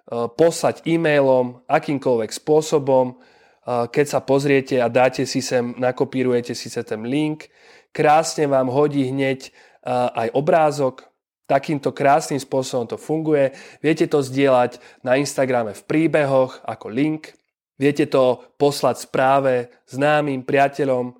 poslať 0.10 0.84
e-mailom, 0.88 1.62
akýmkoľvek 1.70 2.32
spôsobom. 2.34 3.20
Eh, 3.62 3.86
keď 3.94 4.06
sa 4.10 4.20
pozriete 4.26 4.82
a 4.82 4.90
dáte 4.90 5.22
si 5.30 5.38
sem, 5.38 5.78
nakopírujete 5.78 6.58
si 6.58 6.66
sem 6.66 6.82
ten 6.82 7.06
link, 7.06 7.46
krásne 7.94 8.50
vám 8.50 8.74
hodí 8.74 9.06
hneď 9.06 9.48
eh, 9.48 10.28
aj 10.28 10.28
obrázok, 10.34 11.12
Takýmto 11.52 11.92
krásnym 11.92 12.40
spôsobom 12.40 12.88
to 12.88 12.96
funguje. 12.96 13.52
Viete 13.84 14.08
to 14.08 14.24
zdieľať 14.24 14.80
na 15.04 15.20
Instagrame 15.20 15.76
v 15.76 15.84
príbehoch 15.84 16.64
ako 16.64 16.88
link. 16.88 17.36
Viete 17.76 18.08
to 18.08 18.40
poslať 18.56 19.04
správe 19.04 19.68
známym, 19.84 20.48
priateľom. 20.48 21.12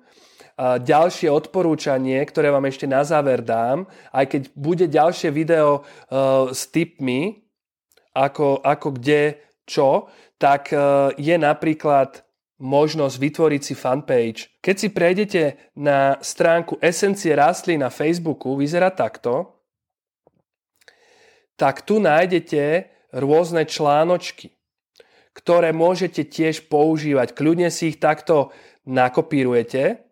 Ďalšie 0.56 1.28
odporúčanie, 1.28 2.16
ktoré 2.24 2.48
vám 2.48 2.64
ešte 2.64 2.88
na 2.88 3.04
záver 3.04 3.44
dám, 3.44 3.84
aj 4.08 4.24
keď 4.32 4.42
bude 4.56 4.86
ďalšie 4.88 5.28
video 5.28 5.84
s 6.48 6.64
tipmi, 6.72 7.41
ako, 8.12 8.60
ako 8.60 8.88
kde, 9.00 9.40
čo, 9.64 10.08
tak 10.36 10.72
e, 10.72 10.76
je 11.16 11.36
napríklad 11.36 12.24
možnosť 12.62 13.16
vytvoriť 13.18 13.62
si 13.62 13.74
fanpage. 13.74 14.40
Keď 14.62 14.76
si 14.78 14.88
prejdete 14.94 15.42
na 15.74 16.20
stránku 16.22 16.78
Esencie 16.78 17.34
rastlín 17.34 17.82
na 17.82 17.90
Facebooku, 17.90 18.54
vyzerá 18.54 18.94
takto, 18.94 19.58
tak 21.58 21.82
tu 21.82 21.98
nájdete 21.98 22.86
rôzne 23.18 23.66
článočky, 23.66 24.54
ktoré 25.34 25.74
môžete 25.74 26.22
tiež 26.22 26.70
používať. 26.70 27.34
Kľudne 27.34 27.68
si 27.68 27.92
ich 27.92 27.98
takto 27.98 28.54
nakopírujete 28.86 30.11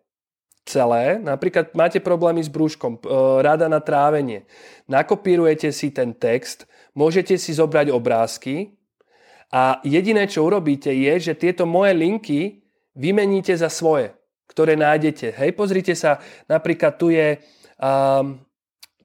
celé. 0.71 1.19
Napríklad 1.19 1.75
máte 1.75 1.99
problémy 1.99 2.39
s 2.39 2.47
brúškom, 2.47 2.95
e, 2.95 2.99
rada 3.43 3.67
na 3.67 3.83
trávenie. 3.83 4.47
Nakopírujete 4.87 5.75
si 5.75 5.91
ten 5.91 6.15
text, 6.15 6.63
môžete 6.95 7.35
si 7.35 7.51
zobrať 7.51 7.91
obrázky 7.91 8.79
a 9.51 9.83
jediné, 9.83 10.31
čo 10.31 10.47
urobíte, 10.47 10.95
je, 10.95 11.31
že 11.31 11.33
tieto 11.35 11.67
moje 11.67 11.91
linky 11.91 12.63
vymeníte 12.95 13.51
za 13.51 13.67
svoje, 13.67 14.15
ktoré 14.47 14.79
nájdete. 14.79 15.35
Hej, 15.35 15.51
pozrite 15.59 15.91
sa, 15.91 16.23
napríklad 16.47 16.95
tu 16.95 17.11
je, 17.11 17.35
um, 17.75 18.39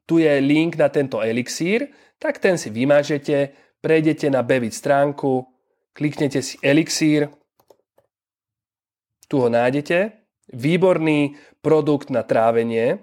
tu 0.07 0.23
je 0.23 0.31
link 0.39 0.79
na 0.79 0.87
tento 0.87 1.19
elixír, 1.19 1.91
tak 2.23 2.39
ten 2.39 2.55
si 2.55 2.71
vymažete, 2.71 3.53
prejdete 3.83 4.31
na 4.31 4.47
Bevit 4.47 4.75
stránku, 4.75 5.47
kliknete 5.91 6.43
si 6.43 6.63
elixír, 6.63 7.27
tu 9.27 9.43
ho 9.43 9.49
nájdete, 9.51 10.26
výborný 10.53 11.39
produkt 11.63 12.11
na 12.11 12.23
trávenie 12.23 13.03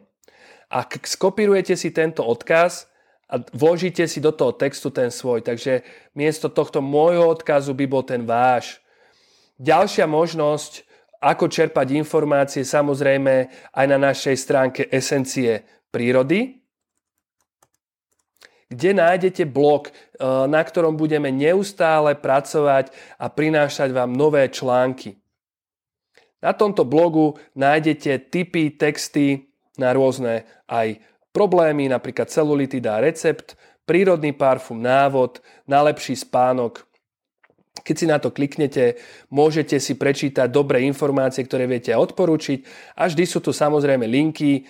a 0.72 0.88
skopírujete 0.88 1.76
si 1.76 1.92
tento 1.92 2.24
odkaz, 2.24 2.94
a 3.34 3.42
vložíte 3.42 4.06
si 4.06 4.22
do 4.22 4.30
toho 4.30 4.54
textu 4.54 4.94
ten 4.94 5.10
svoj. 5.10 5.42
Takže 5.42 5.82
miesto 6.14 6.54
tohto 6.54 6.86
môjho 6.86 7.34
odkazu 7.34 7.74
by 7.74 7.86
bol 7.90 8.06
ten 8.06 8.30
váš. 8.30 8.78
Ďalšia 9.58 10.06
možnosť, 10.06 10.86
ako 11.18 11.50
čerpať 11.50 11.98
informácie, 11.98 12.62
samozrejme 12.62 13.34
aj 13.74 13.86
na 13.90 13.98
našej 13.98 14.36
stránke 14.38 14.82
Esencie 14.86 15.66
prírody, 15.90 16.62
kde 18.70 18.90
nájdete 18.94 19.50
blog, 19.50 19.90
eh, 19.90 19.94
na 20.46 20.62
ktorom 20.62 20.94
budeme 20.94 21.34
neustále 21.34 22.14
pracovať 22.14 22.94
a 23.18 23.34
prinášať 23.34 23.90
vám 23.94 24.14
nové 24.14 24.46
články. 24.50 25.23
Na 26.44 26.52
tomto 26.52 26.84
blogu 26.84 27.40
nájdete 27.56 28.28
tipy, 28.28 28.76
texty 28.76 29.48
na 29.80 29.96
rôzne 29.96 30.44
aj 30.68 31.00
Problémy, 31.34 31.90
napríklad 31.90 32.30
celulitida 32.30 33.02
recept, 33.02 33.58
prírodný 33.90 34.38
parfum, 34.38 34.78
návod, 34.78 35.42
na 35.66 35.82
lepší 35.82 36.14
spánok. 36.14 36.86
Keď 37.82 37.96
si 37.98 38.06
na 38.06 38.22
to 38.22 38.30
kliknete, 38.30 39.02
môžete 39.34 39.82
si 39.82 39.98
prečítať 39.98 40.46
dobré 40.46 40.86
informácie, 40.86 41.42
ktoré 41.42 41.66
viete 41.66 41.90
odporúčiť 41.90 42.70
a 43.02 43.10
vždy 43.10 43.26
sú 43.26 43.42
tu 43.42 43.50
samozrejme 43.50 44.06
linky 44.06 44.70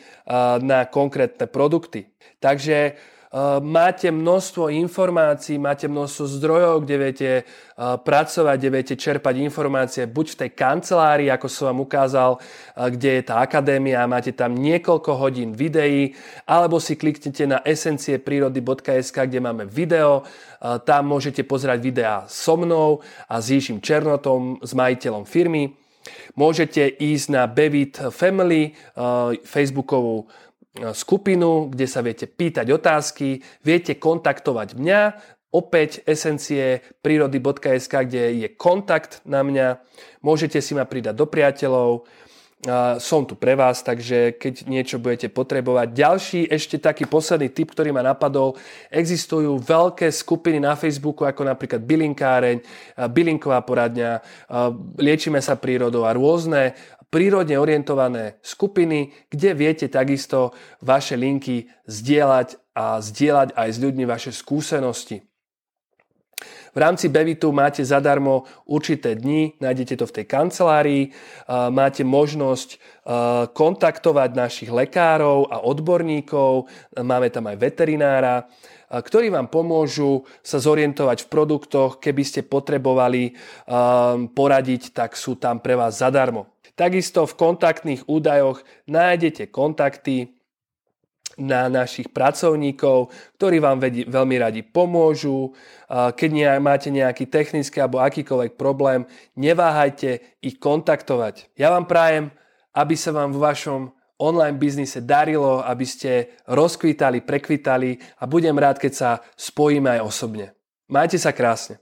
na 0.63 0.87
konkrétne 0.87 1.51
produkty. 1.51 2.07
Takže 2.39 2.95
máte 3.65 4.13
množstvo 4.13 4.69
informácií, 4.69 5.57
máte 5.57 5.89
množstvo 5.89 6.25
zdrojov, 6.37 6.85
kde 6.85 6.95
viete 7.01 7.29
eh, 7.41 7.43
pracovať, 7.97 8.55
kde 8.61 8.69
viete 8.69 8.93
čerpať 8.93 9.41
informácie 9.41 10.05
buď 10.05 10.25
v 10.29 10.39
tej 10.45 10.49
kancelárii, 10.53 11.33
ako 11.33 11.49
som 11.49 11.73
vám 11.73 11.81
ukázal, 11.81 12.37
eh, 12.37 12.93
kde 12.93 13.09
je 13.17 13.23
tá 13.25 13.41
akadémia, 13.41 14.05
máte 14.05 14.37
tam 14.37 14.53
niekoľko 14.53 15.17
hodín 15.17 15.57
videí, 15.57 16.13
alebo 16.45 16.77
si 16.77 16.93
kliknete 16.93 17.49
na 17.49 17.57
esencieprírody.sk, 17.65 19.17
kde 19.25 19.39
máme 19.41 19.65
video, 19.65 20.21
tam 20.87 21.11
môžete 21.11 21.43
pozerať 21.43 21.79
videá 21.83 22.15
so 22.31 22.55
mnou 22.55 23.03
a 23.27 23.35
s 23.43 23.51
Jiším 23.51 23.83
Černotom, 23.83 24.63
s 24.63 24.71
majiteľom 24.71 25.27
firmy. 25.27 25.75
Môžete 26.39 26.87
ísť 26.87 27.27
na 27.35 27.43
Bevit 27.51 27.99
Family, 28.15 28.71
facebookovú 29.43 30.31
skupinu, 30.73 31.69
kde 31.69 31.85
sa 31.85 32.01
viete 32.01 32.25
pýtať 32.25 32.65
otázky, 32.73 33.45
viete 33.61 33.93
kontaktovať 33.97 34.73
mňa, 34.73 35.01
opäť 35.53 36.01
esencie 36.09 36.81
prírody.sk, 37.05 37.93
kde 38.09 38.41
je 38.41 38.47
kontakt 38.57 39.21
na 39.21 39.45
mňa, 39.45 39.77
môžete 40.25 40.57
si 40.65 40.73
ma 40.73 40.89
pridať 40.89 41.13
do 41.13 41.29
priateľov, 41.29 42.09
som 43.03 43.27
tu 43.27 43.35
pre 43.35 43.59
vás, 43.59 43.83
takže 43.83 44.39
keď 44.39 44.71
niečo 44.71 44.95
budete 44.95 45.27
potrebovať. 45.27 45.87
Ďalší 45.91 46.39
ešte 46.47 46.79
taký 46.79 47.03
posledný 47.11 47.51
tip, 47.51 47.75
ktorý 47.75 47.91
ma 47.91 47.99
napadol, 47.99 48.55
existujú 48.87 49.59
veľké 49.59 50.07
skupiny 50.07 50.63
na 50.63 50.79
Facebooku, 50.79 51.27
ako 51.27 51.43
napríklad 51.43 51.83
Bylinkáreň, 51.83 52.63
Bylinková 53.11 53.59
poradňa, 53.67 54.23
Liečime 54.95 55.43
sa 55.43 55.59
prírodou 55.59 56.07
a 56.07 56.15
rôzne 56.15 56.71
prírodne 57.13 57.61
orientované 57.61 58.41
skupiny, 58.41 59.13
kde 59.29 59.53
viete 59.53 59.85
takisto 59.85 60.57
vaše 60.81 61.13
linky 61.13 61.69
zdieľať 61.85 62.57
a 62.73 62.97
zdieľať 62.97 63.53
aj 63.53 63.69
s 63.69 63.77
ľuďmi 63.77 64.03
vaše 64.09 64.33
skúsenosti. 64.33 65.21
V 66.73 66.81
rámci 66.81 67.05
Bevitu 67.05 67.53
máte 67.53 67.85
zadarmo 67.85 68.49
určité 68.65 69.13
dni, 69.13 69.61
nájdete 69.61 69.93
to 69.93 70.09
v 70.09 70.15
tej 70.17 70.25
kancelárii, 70.25 71.03
máte 71.69 72.01
možnosť 72.01 72.81
kontaktovať 73.53 74.29
našich 74.33 74.73
lekárov 74.73 75.53
a 75.53 75.61
odborníkov, 75.61 76.65
máme 76.97 77.29
tam 77.29 77.45
aj 77.53 77.61
veterinára, 77.61 78.49
ktorí 78.89 79.29
vám 79.29 79.53
pomôžu 79.53 80.25
sa 80.41 80.57
zorientovať 80.57 81.29
v 81.29 81.31
produktoch, 81.31 82.01
keby 82.01 82.25
ste 82.25 82.41
potrebovali 82.41 83.37
poradiť, 84.33 84.97
tak 84.97 85.13
sú 85.13 85.37
tam 85.37 85.61
pre 85.61 85.77
vás 85.77 86.01
zadarmo. 86.01 86.52
Takisto 86.73 87.29
v 87.29 87.37
kontaktných 87.37 88.09
údajoch 88.09 88.65
nájdete 88.89 89.53
kontakty 89.53 90.33
na 91.33 91.65
našich 91.65 92.13
pracovníkov, 92.13 93.09
ktorí 93.41 93.57
vám 93.57 93.81
veľmi 94.05 94.35
radi 94.37 94.61
pomôžu. 94.61 95.57
Keď 95.89 96.29
máte 96.61 96.93
nejaký 96.93 97.25
technický 97.25 97.81
alebo 97.81 98.05
akýkoľvek 98.05 98.53
problém, 98.53 99.09
neváhajte 99.33 100.21
ich 100.45 100.61
kontaktovať. 100.61 101.53
Ja 101.57 101.73
vám 101.73 101.89
prajem, 101.89 102.29
aby 102.77 102.93
sa 102.93 103.13
vám 103.13 103.33
v 103.33 103.41
vašom 103.49 103.81
online 104.21 104.61
biznise 104.61 105.01
darilo, 105.01 105.65
aby 105.65 105.85
ste 105.89 106.37
rozkvítali, 106.45 107.25
prekvítali 107.25 107.97
a 108.21 108.29
budem 108.29 108.53
rád, 108.53 108.77
keď 108.77 108.93
sa 108.93 109.09
spojíme 109.33 109.89
aj 109.89 110.01
osobne. 110.05 110.53
Majte 110.85 111.17
sa 111.17 111.33
krásne. 111.33 111.81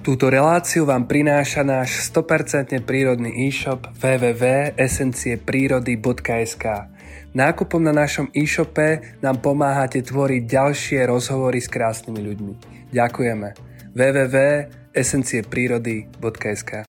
Túto 0.00 0.32
reláciu 0.32 0.88
vám 0.88 1.04
prináša 1.04 1.60
náš 1.60 2.08
100% 2.08 2.72
prírodný 2.88 3.44
e-shop 3.44 3.84
www.esencieprírody.sk 4.00 6.64
Nákupom 7.36 7.84
na 7.84 7.92
našom 7.92 8.32
e-shope 8.32 9.04
nám 9.20 9.44
pomáhate 9.44 10.00
tvoriť 10.00 10.48
ďalšie 10.48 11.04
rozhovory 11.04 11.60
s 11.60 11.68
krásnymi 11.68 12.16
ľuďmi. 12.16 12.54
Ďakujeme. 12.96 13.48
www.esencieprírody.sk 13.92 16.72